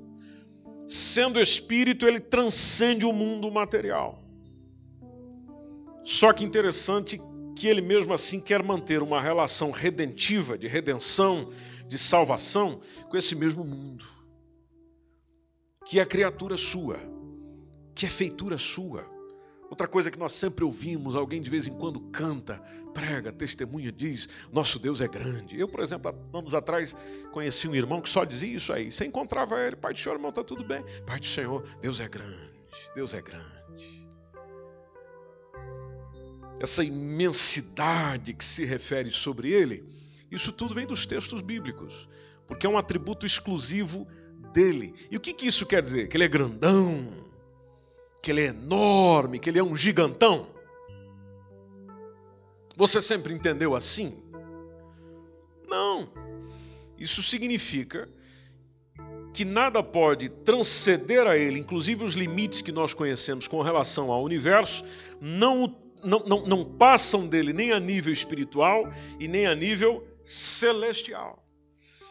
Sendo 0.88 1.40
espírito, 1.40 2.08
ele 2.08 2.20
transcende 2.20 3.06
o 3.06 3.14
mundo 3.14 3.50
material. 3.52 4.24
Só 6.04 6.34
que 6.34 6.44
interessante 6.44 7.22
que 7.56 7.68
ele 7.68 7.82
mesmo 7.82 8.14
assim 8.14 8.40
quer 8.40 8.64
manter 8.64 9.04
uma 9.04 9.22
relação 9.22 9.72
redentiva, 9.72 10.58
de 10.58 10.68
redenção, 10.68 11.52
de 11.88 11.98
salvação 11.98 12.82
com 13.10 13.18
esse 13.18 13.36
mesmo 13.36 13.64
mundo, 13.64 14.17
que 15.90 16.00
é 16.00 16.06
criatura 16.06 16.58
sua, 16.58 17.00
que 17.96 18.06
é 18.06 18.10
feitura 18.10 18.58
sua 18.58 19.18
Outra 19.70 19.88
coisa 19.88 20.10
que 20.10 20.18
nós 20.18 20.32
sempre 20.32 20.64
ouvimos, 20.64 21.16
alguém 21.16 21.42
de 21.42 21.50
vez 21.50 21.68
em 21.68 21.74
quando 21.74 22.00
canta, 22.00 22.58
prega, 22.94 23.34
testemunha, 23.34 23.92
diz: 23.92 24.30
Nosso 24.52 24.80
Deus 24.80 25.02
é 25.02 25.08
grande. 25.08 25.60
Eu, 25.60 25.68
por 25.68 25.82
exemplo, 25.82 26.14
anos 26.34 26.54
atrás 26.54 26.96
conheci 27.32 27.68
um 27.68 27.76
irmão 27.76 28.02
que 28.02 28.10
só 28.10 28.24
dizia 28.24 28.56
isso 28.56 28.72
aí. 28.72 28.92
Você 28.92 29.06
encontrava 29.06 29.60
ele, 29.60 29.76
Pai 29.76 29.92
do 29.92 30.00
Senhor, 30.00 30.16
irmão, 30.16 30.30
está 30.30 30.44
tudo 30.44 30.64
bem. 30.64 30.84
Pai 31.06 31.20
do 31.20 31.26
Senhor, 31.26 31.68
Deus 31.82 32.00
é 32.00 32.08
grande, 32.08 32.50
Deus 32.96 33.14
é 33.14 33.22
grande. 33.22 33.58
Essa 36.60 36.84
imensidade 36.84 38.34
que 38.34 38.46
se 38.46 38.64
refere 38.64 39.12
sobre 39.12 39.52
ele, 39.52 39.86
isso 40.32 40.52
tudo 40.52 40.74
vem 40.74 40.88
dos 40.88 41.06
textos 41.06 41.42
bíblicos, 41.42 42.08
porque 42.48 42.66
é 42.66 42.70
um 42.70 42.78
atributo 42.78 43.26
exclusivo 43.26 44.08
dele. 44.58 44.96
E 45.12 45.16
o 45.16 45.20
que, 45.20 45.34
que 45.34 45.46
isso 45.46 45.68
quer 45.68 45.84
dizer? 45.84 46.08
Que 46.08 46.18
ele 46.18 46.24
é 46.24 46.28
grandão, 46.28 47.08
que 48.24 48.32
ele 48.32 48.42
é 48.42 48.48
enorme, 48.48 49.38
que 49.38 49.52
ele 49.52 49.60
é 49.60 49.64
um 49.64 49.78
gigantão. 49.78 50.48
Você 52.76 53.00
sempre 53.00 53.36
entendeu 53.36 53.76
assim? 53.76 54.18
Não. 55.68 56.10
Isso 56.98 57.22
significa 57.22 58.10
que 59.32 59.46
nada 59.46 59.84
pode 59.84 60.28
transcender 60.44 61.28
a 61.28 61.38
ele, 61.38 61.60
inclusive 61.60 62.04
os 62.04 62.16
limites 62.16 62.64
que 62.64 62.72
nós 62.72 62.96
conhecemos 62.96 63.48
com 63.48 63.62
relação 63.62 64.12
ao 64.12 64.24
universo, 64.24 64.84
não, 65.22 65.76
não, 66.04 66.20
não, 66.26 66.48
não 66.48 66.66
passam 66.66 67.28
dele 67.28 67.54
nem 67.54 67.74
a 67.74 67.80
nível 67.80 68.12
espiritual 68.12 68.92
e 69.20 69.28
nem 69.28 69.46
a 69.46 69.54
nível 69.54 70.04
celestial. 70.24 71.47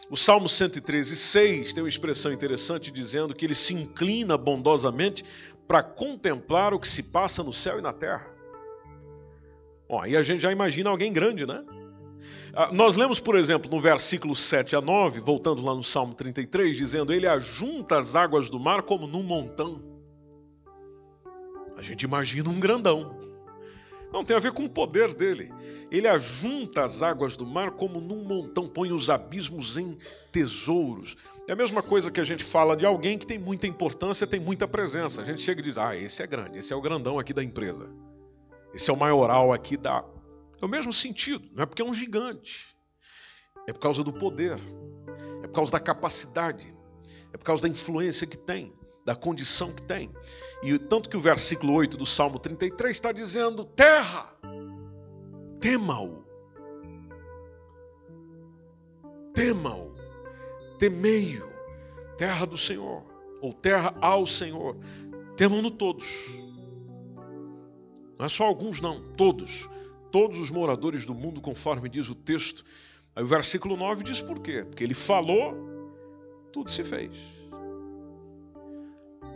O 0.09 0.17
Salmo 0.17 0.49
113, 0.49 1.17
6 1.17 1.75
tem 1.75 1.83
uma 1.83 1.89
expressão 1.89 2.33
interessante 2.33 2.93
dizendo 2.93 3.35
que 3.35 3.45
ele 3.45 3.55
se 3.55 3.75
inclina 3.75 4.39
bondosamente 4.39 5.25
para 5.67 5.83
contemplar 5.83 6.73
o 6.73 6.79
que 6.79 6.87
se 6.87 7.03
passa 7.03 7.43
no 7.43 7.53
céu 7.53 7.79
e 7.79 7.83
na 7.83 7.93
terra. 7.93 8.27
Bom, 9.89 10.01
aí 10.01 10.17
a 10.17 10.23
gente 10.23 10.41
já 10.41 10.53
imagina 10.53 10.91
alguém 10.91 11.13
grande, 11.13 11.45
né? 11.45 11.65
Ah, 12.55 12.73
nós 12.73 12.97
lemos, 12.97 13.21
por 13.21 13.37
exemplo, 13.37 13.71
no 13.71 13.81
versículo 13.81 14.35
7 14.35 14.77
a 14.77 14.81
9, 14.81 15.21
voltando 15.21 15.63
lá 15.63 15.75
no 15.75 15.85
Salmo 15.85 16.15
33, 16.15 16.77
dizendo: 16.77 17.13
Ele 17.13 17.27
ajunta 17.27 17.99
as 17.99 18.17
águas 18.17 18.49
do 18.49 18.59
mar 18.59 18.83
como 18.83 19.07
num 19.07 19.23
montão. 19.23 19.83
A 21.77 21.83
gente 21.83 22.05
imagina 22.05 22.49
um 22.49 22.59
grandão. 22.59 23.16
Não, 24.13 24.25
tem 24.25 24.37
a 24.37 24.41
ver 24.41 24.53
com 24.53 24.65
o 24.65 24.71
poder 24.71 25.13
dele. 25.15 25.53
Ele 25.91 26.09
ajunta 26.09 26.85
as 26.85 27.03
águas 27.03 27.37
do 27.37 27.47
mar 27.47 27.73
como 27.73 28.01
num 28.01 28.25
montão, 28.25 28.69
põe 28.69 28.93
os 28.93 29.11
abismos 29.11 29.77
em 29.77 29.97
tesouros. 30.33 31.17
É 31.49 31.53
a 31.53 31.57
mesma 31.57 31.83
coisa 31.83 32.11
que 32.11 32.21
a 32.21 32.25
gente 32.25 32.43
fala 32.43 32.77
de 32.77 32.85
alguém 32.85 33.17
que 33.17 33.27
tem 33.27 33.39
muita 33.39 33.67
importância, 33.67 34.27
tem 34.27 34.41
muita 34.41 34.67
presença. 34.67 35.23
A 35.23 35.25
gente 35.25 35.41
chega 35.41 35.61
e 35.61 35.65
diz: 35.65 35.79
ah, 35.79 35.97
esse 35.97 36.23
é 36.23 36.27
grande, 36.27 36.59
esse 36.59 36.73
é 36.73 36.77
o 36.77 36.81
grandão 36.81 37.19
aqui 37.19 37.33
da 37.33 37.43
empresa. 37.43 37.89
Esse 38.75 38.91
é 38.91 38.93
o 38.93 38.97
maioral 38.97 39.53
aqui 39.53 39.77
da. 39.77 40.05
É 40.61 40.65
o 40.65 40.69
mesmo 40.69 40.93
sentido, 40.93 41.49
não 41.55 41.63
é 41.63 41.67
porque 41.67 41.83
é 41.83 41.85
um 41.85 41.95
gigante. 41.95 42.77
É 43.67 43.73
por 43.73 43.81
causa 43.81 44.03
do 44.03 44.13
poder, 44.13 44.59
é 45.43 45.47
por 45.47 45.55
causa 45.55 45.73
da 45.73 45.81
capacidade, 45.81 46.75
é 47.33 47.37
por 47.37 47.45
causa 47.45 47.63
da 47.63 47.69
influência 47.69 48.27
que 48.27 48.39
tem, 48.39 48.73
da 49.07 49.15
condição 49.15 49.73
que 49.73 49.81
tem. 49.83 50.11
E 50.63 50.79
tanto 50.79 51.09
que 51.09 51.17
o 51.17 51.21
versículo 51.21 51.73
8 51.73 51.97
do 51.97 52.05
Salmo 52.05 52.39
33 52.39 52.95
está 52.95 53.11
dizendo: 53.11 53.65
terra, 53.65 54.31
tema-o. 55.59 56.27
Tema-o 59.33 59.97
temei-o, 60.79 61.53
terra 62.17 62.47
do 62.47 62.57
Senhor, 62.57 63.03
ou 63.41 63.53
terra 63.53 63.95
ao 64.01 64.27
Senhor. 64.27 64.77
Temam-no 65.37 65.71
todos. 65.71 66.07
Não 68.19 68.25
é 68.25 68.29
só 68.29 68.45
alguns, 68.45 68.81
não, 68.81 69.03
todos. 69.15 69.69
Todos 70.11 70.39
os 70.39 70.51
moradores 70.51 71.05
do 71.05 71.15
mundo, 71.15 71.41
conforme 71.41 71.89
diz 71.89 72.09
o 72.09 72.15
texto. 72.15 72.65
Aí 73.15 73.23
o 73.23 73.27
versículo 73.27 73.77
9 73.77 74.05
diz 74.05 74.23
por 74.23 74.41
quê? 74.41 74.65
Porque 74.65 74.83
ele 74.83 74.95
falou, 74.95 75.55
tudo 76.53 76.71
se 76.71 76.83
fez. 76.83 77.36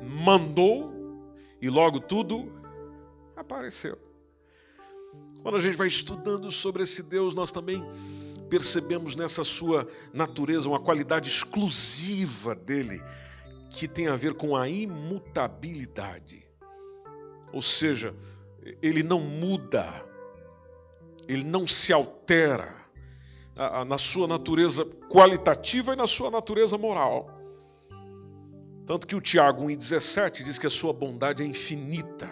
Mandou 0.03 0.93
e 1.61 1.69
logo 1.69 2.01
tudo 2.01 2.53
apareceu. 3.37 3.99
Quando 5.43 5.57
a 5.57 5.61
gente 5.61 5.77
vai 5.77 5.89
estudando 5.89 6.51
sobre 6.53 6.83
esse 6.83 7.03
Deus, 7.03 7.35
nós 7.35 7.51
também 7.51 7.83
percebemos 8.51 9.15
nessa 9.17 9.45
sua 9.45 9.87
natureza 10.13 10.69
uma 10.69 10.81
qualidade 10.81 11.29
exclusiva 11.29 12.55
dele, 12.55 13.03
que 13.71 13.87
tem 13.87 14.09
a 14.09 14.17
ver 14.17 14.35
com 14.35 14.57
a 14.57 14.69
imutabilidade. 14.69 16.47
Ou 17.53 17.63
seja, 17.63 18.15
ele 18.83 19.03
não 19.03 19.21
muda, 19.21 19.89
ele 21.27 21.45
não 21.45 21.67
se 21.67 21.93
altera 21.93 22.75
na 23.87 23.99
sua 23.99 24.27
natureza 24.27 24.85
qualitativa 24.85 25.93
e 25.93 25.97
na 25.97 26.07
sua 26.07 26.31
natureza 26.31 26.77
moral. 26.77 27.40
Tanto 28.91 29.07
que 29.07 29.15
o 29.15 29.21
Tiago 29.21 29.67
1,17 29.67 30.43
diz 30.43 30.59
que 30.59 30.67
a 30.67 30.71
sua 30.71 30.93
bondade 30.93 31.45
é 31.45 31.47
infinita. 31.47 32.29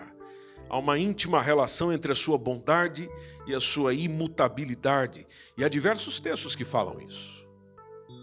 Há 0.68 0.76
uma 0.76 0.98
íntima 0.98 1.40
relação 1.40 1.92
entre 1.92 2.10
a 2.10 2.16
sua 2.16 2.36
bondade 2.36 3.08
e 3.46 3.54
a 3.54 3.60
sua 3.60 3.94
imutabilidade. 3.94 5.24
E 5.56 5.62
há 5.62 5.68
diversos 5.68 6.18
textos 6.18 6.56
que 6.56 6.64
falam 6.64 7.00
isso. 7.00 7.46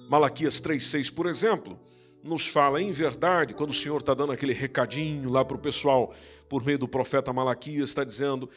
Malaquias 0.10 0.60
3,6, 0.62 1.14
por 1.14 1.28
exemplo, 1.28 1.80
nos 2.22 2.46
fala 2.46 2.82
em 2.82 2.92
verdade, 2.92 3.54
quando 3.54 3.70
o 3.70 3.74
Senhor 3.74 4.02
está 4.02 4.14
dando 4.14 4.34
aquele 4.34 4.52
recadinho 4.52 5.30
lá 5.30 5.46
para 5.46 5.56
o 5.56 5.62
pessoal, 5.62 6.14
por 6.50 6.62
meio 6.62 6.78
do 6.78 6.90
profeta 6.90 7.32
Malaquias, 7.32 7.88
está 7.88 8.04
dizendo: 8.04 8.50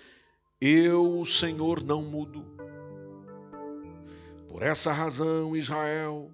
Eu, 0.61 1.21
o 1.21 1.25
Senhor, 1.25 1.85
não 1.85 2.03
mudo. 2.03 2.45
Por 4.49 4.61
essa 4.61 4.93
razão, 4.93 5.57
Israel, 5.57 6.33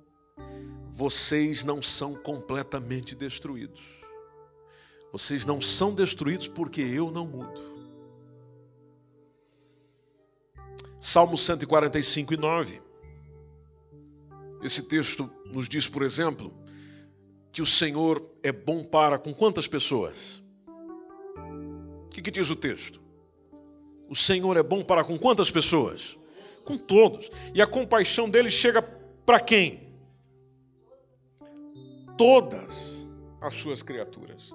vocês 0.95 1.65
não 1.65 1.83
são 1.83 2.15
completamente 2.15 3.17
destruídos. 3.17 3.83
Vocês 5.11 5.45
não 5.45 5.61
são 5.61 5.93
destruídos 5.93 6.47
porque 6.47 6.81
eu 6.81 7.11
não 7.11 7.27
mudo. 7.27 7.61
Salmo 11.01 11.37
145 11.37 12.35
e 12.35 12.37
9. 12.37 12.83
Esse 14.63 14.83
texto 14.85 15.29
nos 15.45 15.69
diz, 15.69 15.89
por 15.89 16.03
exemplo, 16.03 16.55
que 17.51 17.61
o 17.61 17.67
Senhor 17.67 18.25
é 18.43 18.51
bom 18.51 18.85
para 18.85 19.19
com 19.19 19.35
quantas 19.35 19.67
pessoas? 19.67 20.43
O 22.05 22.09
que, 22.09 22.23
que 22.23 22.31
diz 22.31 22.51
o 22.51 22.57
texto? 22.57 23.01
O 24.09 24.15
Senhor 24.15 24.57
é 24.57 24.63
bom 24.63 24.85
para 24.85 25.03
com 25.03 25.19
quantas 25.19 25.51
pessoas? 25.51 26.17
Com 26.65 26.79
todos. 26.79 27.31
E 27.53 27.61
a 27.61 27.67
compaixão 27.67 28.31
dele 28.31 28.49
chega 28.49 28.81
para 28.81 29.41
quem? 29.41 29.84
Todas 32.17 33.07
as 33.41 33.55
suas 33.55 33.83
criaturas. 33.83 34.51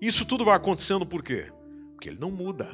Isso 0.00 0.24
tudo 0.24 0.44
vai 0.44 0.56
acontecendo 0.56 1.04
por 1.04 1.22
quê? 1.22 1.50
Porque 1.94 2.08
ele 2.08 2.18
não 2.20 2.30
muda. 2.30 2.70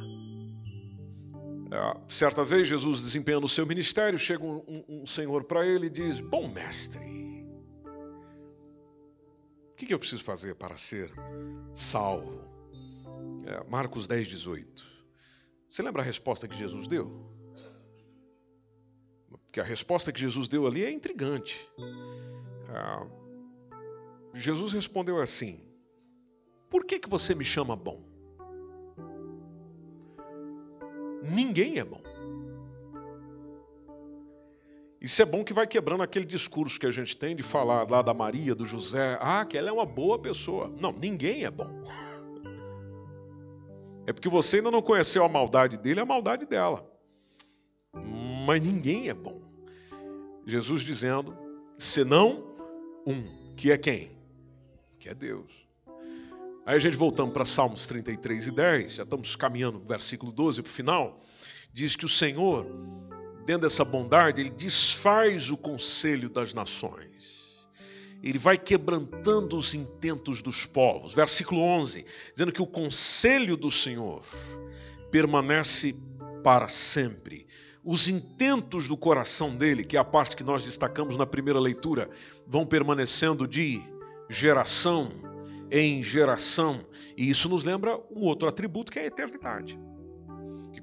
É, 1.70 1.96
certa 2.08 2.44
vez, 2.44 2.66
Jesus 2.68 3.02
desempenhando 3.02 3.44
o 3.44 3.48
seu 3.48 3.66
ministério, 3.66 4.18
chega 4.18 4.44
um, 4.44 4.62
um, 4.68 5.02
um 5.02 5.06
senhor 5.06 5.44
para 5.44 5.66
ele 5.66 5.86
e 5.86 5.90
diz: 5.90 6.20
Bom 6.20 6.48
mestre, 6.48 7.00
o 9.72 9.76
que, 9.76 9.86
que 9.86 9.94
eu 9.94 9.98
preciso 9.98 10.22
fazer 10.22 10.54
para 10.54 10.76
ser 10.76 11.10
salvo? 11.74 12.44
É, 13.46 13.68
Marcos 13.68 14.06
10, 14.06 14.28
18. 14.28 14.84
Você 15.68 15.82
lembra 15.82 16.02
a 16.02 16.04
resposta 16.04 16.46
que 16.46 16.56
Jesus 16.56 16.86
deu? 16.86 17.34
porque 19.54 19.60
a 19.60 19.64
resposta 19.64 20.10
que 20.10 20.18
Jesus 20.18 20.48
deu 20.48 20.66
ali 20.66 20.84
é 20.84 20.90
intrigante. 20.90 21.70
Ah, 22.70 23.06
Jesus 24.34 24.72
respondeu 24.72 25.20
assim: 25.20 25.60
Por 26.68 26.84
que, 26.84 26.98
que 26.98 27.08
você 27.08 27.34
me 27.34 27.44
chama 27.44 27.76
bom? 27.76 28.02
Ninguém 31.22 31.78
é 31.78 31.84
bom. 31.84 32.02
Isso 35.00 35.20
é 35.20 35.24
bom 35.24 35.44
que 35.44 35.52
vai 35.52 35.66
quebrando 35.66 36.02
aquele 36.02 36.24
discurso 36.24 36.80
que 36.80 36.86
a 36.86 36.90
gente 36.90 37.16
tem 37.16 37.36
de 37.36 37.42
falar 37.42 37.88
lá 37.90 38.00
da 38.00 38.14
Maria, 38.14 38.54
do 38.54 38.64
José, 38.64 39.18
ah, 39.20 39.44
que 39.44 39.56
ela 39.56 39.68
é 39.68 39.72
uma 39.72 39.84
boa 39.84 40.18
pessoa. 40.18 40.72
Não, 40.80 40.92
ninguém 40.92 41.44
é 41.44 41.50
bom. 41.50 41.68
É 44.06 44.12
porque 44.12 44.28
você 44.28 44.56
ainda 44.56 44.70
não 44.70 44.82
conheceu 44.82 45.24
a 45.24 45.28
maldade 45.28 45.76
dele, 45.76 46.00
a 46.00 46.06
maldade 46.06 46.46
dela. 46.46 46.90
Mas 48.46 48.60
ninguém 48.60 49.08
é 49.08 49.14
bom. 49.14 49.42
Jesus 50.46 50.82
dizendo, 50.82 51.36
senão 51.78 52.42
um, 53.06 53.54
que 53.56 53.70
é 53.70 53.78
quem? 53.78 54.13
Que 55.04 55.10
é 55.10 55.14
Deus. 55.14 55.52
Aí 56.64 56.76
a 56.76 56.78
gente 56.78 56.96
voltamos 56.96 57.34
para 57.34 57.44
Salmos 57.44 57.86
33 57.86 58.46
e 58.46 58.50
10, 58.50 58.92
já 58.94 59.02
estamos 59.02 59.36
caminhando 59.36 59.78
versículo 59.80 60.32
12 60.32 60.62
para 60.62 60.70
o 60.70 60.72
final. 60.72 61.20
Diz 61.74 61.94
que 61.94 62.06
o 62.06 62.08
Senhor, 62.08 62.64
dentro 63.44 63.68
dessa 63.68 63.84
bondade, 63.84 64.40
ele 64.40 64.48
desfaz 64.48 65.50
o 65.50 65.58
conselho 65.58 66.30
das 66.30 66.54
nações 66.54 67.68
ele 68.22 68.38
vai 68.38 68.56
quebrantando 68.56 69.58
os 69.58 69.74
intentos 69.74 70.40
dos 70.40 70.64
povos. 70.64 71.12
Versículo 71.12 71.60
11, 71.60 72.06
dizendo 72.32 72.50
que 72.50 72.62
o 72.62 72.66
conselho 72.66 73.54
do 73.54 73.70
Senhor 73.70 74.24
permanece 75.10 75.94
para 76.42 76.66
sempre. 76.66 77.46
Os 77.84 78.08
intentos 78.08 78.88
do 78.88 78.96
coração 78.96 79.54
dele, 79.54 79.84
que 79.84 79.98
é 79.98 80.00
a 80.00 80.04
parte 80.04 80.34
que 80.34 80.42
nós 80.42 80.64
destacamos 80.64 81.18
na 81.18 81.26
primeira 81.26 81.60
leitura, 81.60 82.08
vão 82.46 82.64
permanecendo 82.64 83.46
de 83.46 83.82
geração 84.34 85.10
em 85.70 86.02
geração. 86.02 86.84
E 87.16 87.30
isso 87.30 87.48
nos 87.48 87.64
lembra 87.64 87.96
um 88.10 88.22
outro 88.22 88.48
atributo 88.48 88.92
que 88.92 88.98
é 88.98 89.02
a 89.02 89.06
eternidade 89.06 89.78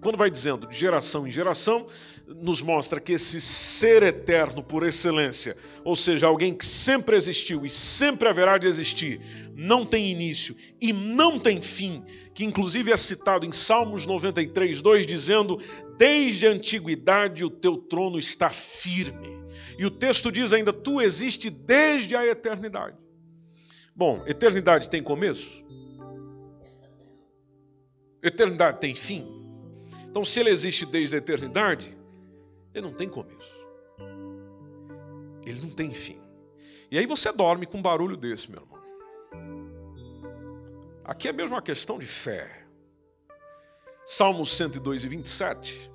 quando 0.02 0.18
vai 0.18 0.32
dizendo 0.32 0.68
de 0.68 0.76
geração 0.76 1.28
em 1.28 1.32
geração, 1.32 1.86
nos 2.28 2.62
mostra 2.62 3.00
que 3.00 3.14
esse 3.14 3.40
ser 3.40 4.02
eterno 4.02 4.64
por 4.64 4.86
excelência, 4.86 5.56
ou 5.84 5.96
seja, 5.96 6.26
alguém 6.26 6.54
que 6.54 6.66
sempre 6.66 7.16
existiu 7.16 7.66
e 7.66 7.70
sempre 7.70 8.28
haverá 8.28 8.58
de 8.58 8.68
existir, 8.68 9.22
não 9.56 9.86
tem 9.86 10.12
início 10.12 10.56
e 10.82 10.92
não 10.92 11.38
tem 11.38 11.62
fim, 11.62 12.04
que 12.34 12.44
inclusive 12.44 12.92
é 12.92 12.98
citado 12.98 13.46
em 13.46 13.52
Salmos 13.52 14.08
93, 14.08 14.82
2, 14.82 15.06
dizendo: 15.06 15.62
Desde 15.98 16.48
a 16.48 16.52
antiguidade 16.52 17.46
o 17.46 17.50
teu 17.50 17.78
trono 17.78 18.18
está 18.18 18.50
firme. 18.50 19.30
E 19.78 19.86
o 19.86 19.92
texto 19.92 20.32
diz 20.32 20.52
ainda: 20.52 20.74
Tu 20.74 21.00
existe 21.02 21.50
desde 21.50 22.16
a 22.16 22.26
eternidade. 22.26 22.98
Bom, 24.02 24.24
eternidade 24.26 24.90
tem 24.90 25.04
começo? 25.04 25.64
Eternidade 28.24 28.80
tem 28.80 28.96
fim? 28.96 29.28
Então, 30.10 30.26
se 30.26 30.40
ele 30.40 30.50
existe 30.50 30.88
desde 30.88 31.14
a 31.14 31.20
eternidade, 31.20 31.96
ele 32.74 32.84
não 32.84 32.94
tem 32.96 33.08
começo. 33.08 33.56
Ele 35.46 35.62
não 35.62 35.70
tem 35.70 35.94
fim. 35.94 36.20
E 36.90 36.98
aí 36.98 37.06
você 37.06 37.32
dorme 37.32 37.68
com 37.68 37.78
um 37.78 37.82
barulho 37.84 38.18
desse, 38.18 38.50
meu 38.50 38.64
irmão. 38.64 38.82
Aqui 41.04 41.28
é 41.28 41.32
mesmo 41.32 41.54
uma 41.54 41.62
questão 41.62 42.00
de 42.00 42.08
fé. 42.08 42.66
Salmos 44.04 44.52
102 44.54 45.06
e 45.06 45.10
27. 45.10 45.92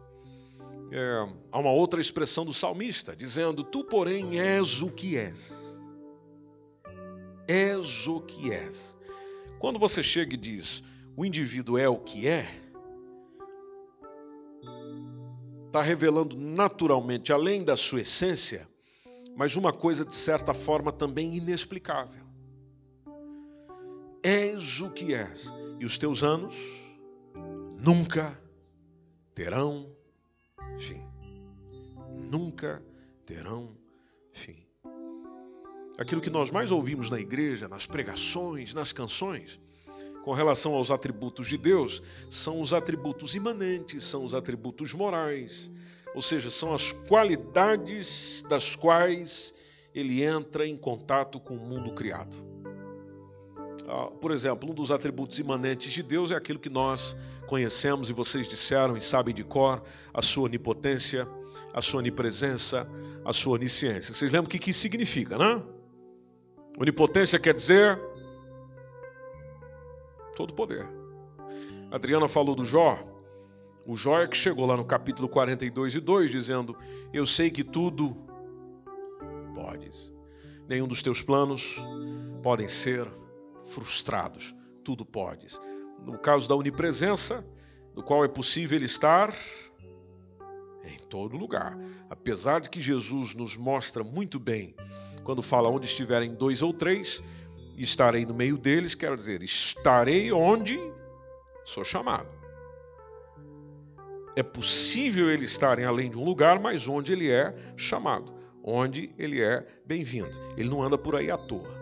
É, 0.93 1.29
há 1.51 1.59
uma 1.59 1.73
outra 1.73 2.01
expressão 2.01 2.45
do 2.45 2.55
salmista, 2.55 3.17
dizendo: 3.17 3.65
Tu, 3.65 3.83
porém, 3.83 4.39
és 4.39 4.81
o 4.81 4.93
que 4.93 5.19
és. 5.19 5.66
És 7.49 8.07
o 8.07 8.21
que 8.21 8.53
és. 8.53 8.97
Quando 9.59 9.79
você 9.79 10.03
chega 10.03 10.35
e 10.35 10.37
diz, 10.37 10.83
o 11.17 11.25
indivíduo 11.25 11.79
é 11.79 11.89
o 11.89 11.99
que 11.99 12.27
é, 12.27 12.47
está 15.67 15.83
revelando 15.83 16.37
naturalmente, 16.37 17.33
além 17.33 17.63
da 17.63 17.77
sua 17.77 18.01
essência, 18.01 18.67
mas 19.37 19.57
uma 19.57 19.73
coisa 19.73 20.05
de 20.05 20.15
certa 20.15 20.55
forma 20.55 20.91
também 20.91 21.37
inexplicável. 21.37 22.25
És 24.23 24.81
o 24.81 24.91
que 24.91 25.15
és, 25.15 25.53
e 25.79 25.85
os 25.85 25.99
teus 25.99 26.23
anos 26.23 26.57
nunca 27.79 28.41
terão 29.35 29.95
fim. 30.79 31.03
Nunca 32.31 32.83
terão 33.27 33.77
fim. 34.33 34.66
Aquilo 35.99 36.21
que 36.21 36.31
nós 36.31 36.51
mais 36.51 36.71
ouvimos 36.71 37.11
na 37.11 37.19
igreja, 37.19 37.69
nas 37.69 37.87
pregações, 37.87 38.75
nas 38.75 38.93
canções, 38.93 39.59
com 40.23 40.33
relação 40.33 40.75
aos 40.75 40.91
atributos 40.91 41.47
de 41.47 41.57
Deus 41.57 42.03
são 42.29 42.61
os 42.61 42.75
atributos 42.75 43.35
imanentes, 43.35 44.05
são 44.05 44.25
os 44.25 44.35
atributos 44.35 44.93
morais, 44.93 45.71
ou 46.15 46.21
seja, 46.21 46.51
são 46.51 46.75
as 46.75 46.93
qualidades 46.93 48.45
das 48.49 48.75
quais 48.75 49.55
ele 49.95 50.23
entra 50.23 50.67
em 50.67 50.77
contato 50.77 51.39
com 51.41 51.55
o 51.55 51.61
mundo 51.61 51.93
criado. 51.93 52.37
Ah, 53.89 54.11
por 54.21 54.33
exemplo, 54.33 54.71
um 54.71 54.75
dos 54.75 54.91
atributos 54.91 55.39
imanentes 55.39 55.93
de 55.93 56.03
Deus 56.03 56.31
é 56.31 56.35
aquilo 56.35 56.59
que 56.59 56.69
nós 56.69 57.17
conhecemos 57.47 58.11
e 58.11 58.13
vocês 58.13 58.49
disseram 58.49 58.97
e 58.97 59.01
sabem 59.01 59.33
de 59.33 59.45
cor: 59.45 59.81
a 60.13 60.21
sua 60.21 60.45
onipotência, 60.45 61.27
a 61.73 61.81
sua 61.81 62.01
onipresença, 62.01 62.87
a 63.25 63.33
sua 63.33 63.55
onisciência. 63.55 64.13
Vocês 64.13 64.33
lembram 64.33 64.49
o 64.49 64.51
que, 64.51 64.59
que 64.59 64.73
significa, 64.73 65.39
né? 65.39 65.63
Onipotência 66.79 67.39
quer 67.39 67.55
dizer 67.55 67.99
todo 70.37 70.53
poder. 70.53 70.87
A 71.91 71.97
Adriana 71.97 72.29
falou 72.29 72.55
do 72.55 72.65
Jó. 72.65 72.99
O 73.87 73.97
Jó 73.97 74.21
é 74.21 74.27
que 74.27 74.37
chegou 74.37 74.67
lá 74.67 74.77
no 74.77 74.85
capítulo 74.85 75.29
42 75.29 75.95
e 75.95 76.01
2 76.01 76.31
dizendo: 76.31 76.77
Eu 77.13 77.25
sei 77.25 77.51
que 77.51 77.65
tudo 77.65 78.15
podes. 79.55 80.13
Nenhum 80.69 80.87
dos 80.87 81.03
teus 81.03 81.23
planos 81.23 81.77
podem 82.43 82.69
ser 82.69 83.09
frustrados. 83.65 84.55
Tudo 84.85 85.07
podes. 85.07 85.59
No 86.05 86.19
caso 86.19 86.47
da 86.47 86.55
onipresença, 86.55 87.45
no 87.95 88.03
qual 88.03 88.23
é 88.25 88.29
possível 88.29 88.79
estar 88.83 89.35
em 90.85 90.99
todo 91.09 91.39
lugar. 91.39 91.79
Apesar 92.11 92.61
de 92.61 92.69
que 92.69 92.81
Jesus 92.81 93.35
nos 93.35 93.57
mostra 93.57 94.05
muito 94.05 94.39
bem 94.39 94.75
quando 95.27 95.43
fala 95.43 95.69
onde 95.69 95.87
estiverem 95.87 96.33
dois 96.33 96.63
ou 96.63 96.73
três, 96.73 97.21
estarei 97.77 98.25
no 98.25 98.33
meio 98.33 98.57
deles, 98.57 98.95
quer 98.95 99.13
dizer, 99.17 99.43
estarei 99.43 100.31
onde 100.31 100.79
sou 101.65 101.85
chamado. 101.85 102.29
É 104.37 104.43
possível 104.45 105.29
ele 105.29 105.45
estar 105.45 105.81
em 105.81 105.85
além 105.85 106.11
de 106.11 106.17
um 106.17 106.25
lugar, 106.25 106.61
mas 106.61 106.87
onde 106.87 107.13
ele 107.13 107.29
é 107.29 107.53
chamado, 107.77 108.33
onde 108.63 109.13
ele 109.19 109.43
é 109.43 109.67
bem-vindo. 109.85 110.31
Ele 110.57 110.69
não 110.69 110.81
anda 110.81 110.97
por 110.97 111.17
aí 111.17 111.29
à 111.29 111.37
toa. 111.37 111.76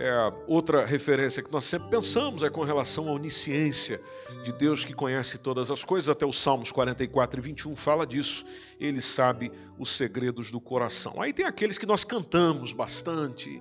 É, 0.00 0.32
outra 0.46 0.86
referência 0.86 1.42
que 1.42 1.50
nós 1.50 1.64
sempre 1.64 1.90
pensamos 1.90 2.44
é 2.44 2.48
com 2.48 2.62
relação 2.62 3.08
à 3.08 3.12
onisciência 3.12 4.00
de 4.44 4.52
Deus 4.52 4.84
que 4.84 4.94
conhece 4.94 5.38
todas 5.38 5.72
as 5.72 5.82
coisas. 5.82 6.08
Até 6.08 6.24
os 6.24 6.38
Salmos 6.38 6.70
44 6.70 7.40
e 7.40 7.42
21 7.42 7.74
fala 7.74 8.06
disso. 8.06 8.46
Ele 8.78 9.00
sabe 9.02 9.50
os 9.76 9.90
segredos 9.90 10.52
do 10.52 10.60
coração. 10.60 11.20
Aí 11.20 11.32
tem 11.32 11.44
aqueles 11.44 11.76
que 11.76 11.84
nós 11.84 12.04
cantamos 12.04 12.72
bastante 12.72 13.60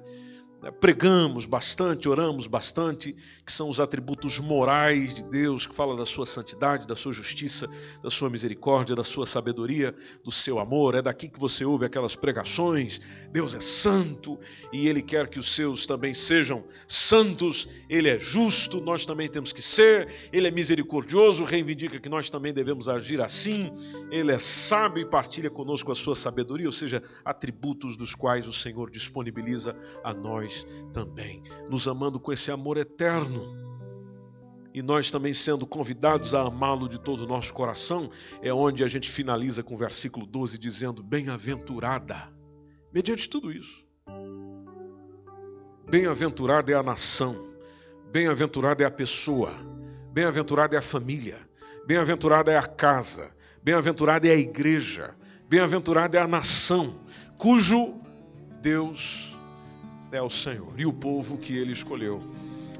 pregamos 0.80 1.46
bastante, 1.46 2.10
oramos 2.10 2.48
bastante, 2.48 3.15
que 3.46 3.52
são 3.52 3.70
os 3.70 3.80
atributos 3.80 4.39
morais 4.39 5.13
de 5.13 5.24
Deus, 5.24 5.67
que 5.67 5.76
fala 5.76 5.96
da 5.96 6.06
sua 6.06 6.26
santidade, 6.26 6.88
da 6.88 6.96
sua 6.96 7.13
justiça, 7.13 7.70
da 8.02 8.10
sua 8.10 8.30
misericórdia, 8.30 8.96
da 8.96 9.04
sua 9.04 9.26
sabedoria, 9.26 9.96
do 10.24 10.32
seu 10.32 10.60
amor. 10.60 10.96
É 10.96 11.02
daqui 11.02 11.28
que 11.30 11.39
você 11.39 11.63
ouve 11.63 11.86
aquelas 11.86 12.15
pregações. 12.15 13.00
Deus 13.32 13.53
é 13.53 13.60
santo 13.60 14.39
e 14.74 14.88
Ele 14.88 15.01
quer 15.01 15.28
que 15.28 15.39
os 15.39 15.53
seus 15.53 15.86
também 15.86 16.14
sejam 16.14 16.64
santos. 16.88 17.70
Ele 17.88 18.10
é 18.10 18.20
justo, 18.20 18.82
nós 18.82 19.05
também 19.05 19.28
temos 19.28 19.53
que 19.53 19.62
ser. 19.62 20.30
Ele 20.34 20.47
é 20.47 20.51
misericordioso, 20.51 21.43
reivindica 21.43 21.99
que 21.99 22.10
nós 22.10 22.30
também 22.30 22.53
devemos 22.53 22.89
agir 22.89 23.22
assim. 23.22 23.72
Ele 24.10 24.32
é 24.32 24.39
sábio 24.39 25.03
e 25.03 25.05
partilha 25.05 25.49
conosco 25.49 25.91
a 25.91 25.95
sua 25.95 26.16
sabedoria, 26.16 26.66
ou 26.68 26.72
seja, 26.72 27.01
atributos 27.24 27.95
dos 27.95 28.16
quais 28.16 28.47
o 28.47 28.53
Senhor 28.53 28.89
disponibiliza 28.89 29.76
a 30.03 30.14
nós 30.14 30.47
nós 30.48 30.66
também, 30.93 31.43
nos 31.70 31.88
amando 31.88 32.20
com 32.20 32.32
esse 32.32 32.50
amor 32.50 32.78
eterno. 32.78 33.68
E 34.74 34.82
nós 34.82 35.12
também 35.12 35.34
sendo 35.34 35.66
convidados 35.66 36.34
a 36.34 36.41
amá-lo 36.41 36.88
de 36.88 37.00
todo 37.00 37.22
o 37.22 37.28
nosso 37.28 37.54
coração, 37.54 38.10
é 38.41 38.54
onde 38.54 38.84
a 38.84 38.88
gente 38.88 39.10
finaliza 39.10 39.62
com 39.62 39.76
o 39.76 39.78
versículo 39.78 40.26
12 40.26 40.58
dizendo: 40.58 41.04
Bem-aventurada, 41.04 42.32
mediante 42.93 43.30
tudo 43.30 43.52
isso. 43.52 43.86
Bem-aventurada 45.89 46.72
é 46.72 46.76
a 46.76 46.84
nação, 46.84 47.36
bem-aventurada 48.12 48.84
é 48.84 48.88
a 48.88 48.91
pessoa, 48.91 49.54
bem-aventurada 50.14 50.76
é 50.76 50.80
a 50.80 50.82
família, 50.82 51.38
bem-aventurada 51.86 52.52
é 52.52 52.58
a 52.58 52.68
casa, 52.68 53.34
bem-aventurada 53.64 54.28
é 54.28 54.32
a 54.32 54.38
igreja, 54.38 55.16
Bem-aventurada 55.50 56.18
é 56.18 56.22
a 56.22 56.28
nação 56.28 57.00
cujo 57.38 57.95
Deus 58.62 59.26
é 60.12 60.22
o 60.22 60.30
Senhor 60.30 60.68
e 60.78 60.86
o 60.86 60.93
povo 60.93 61.38
que 61.38 61.58
ele 61.58 61.72
escolheu 61.72 62.22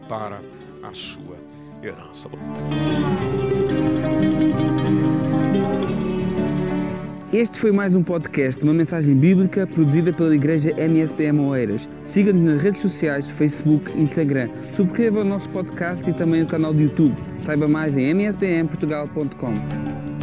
para 0.08 0.42
a 0.84 0.94
sua 0.94 1.38
herança. 1.84 2.30
Este 7.34 7.60
foi 7.60 7.74
mais 7.74 7.94
um 7.94 8.02
podcast, 8.02 8.64
uma 8.64 8.74
mensagem 8.74 9.14
bíblica 9.14 9.68
produzida 9.68 10.14
pela 10.14 10.34
Igreja 10.34 10.72
MSPM 10.80 11.42
Oeiras. 11.42 11.90
Siga-nos 12.06 12.42
nas 12.42 12.62
redes 12.62 12.82
sociais, 12.82 13.30
Facebook, 13.30 13.92
Instagram. 14.00 14.50
Subscreva 14.74 15.20
o 15.20 15.24
nosso 15.26 15.50
podcast 15.50 16.10
e 16.10 16.14
também 16.14 16.44
o 16.44 16.48
canal 16.48 16.74
do 16.74 16.82
YouTube. 16.82 17.16
Saiba 17.42 17.68
mais 17.68 17.98
em 17.98 18.12
mspmportugal.com. 18.12 20.17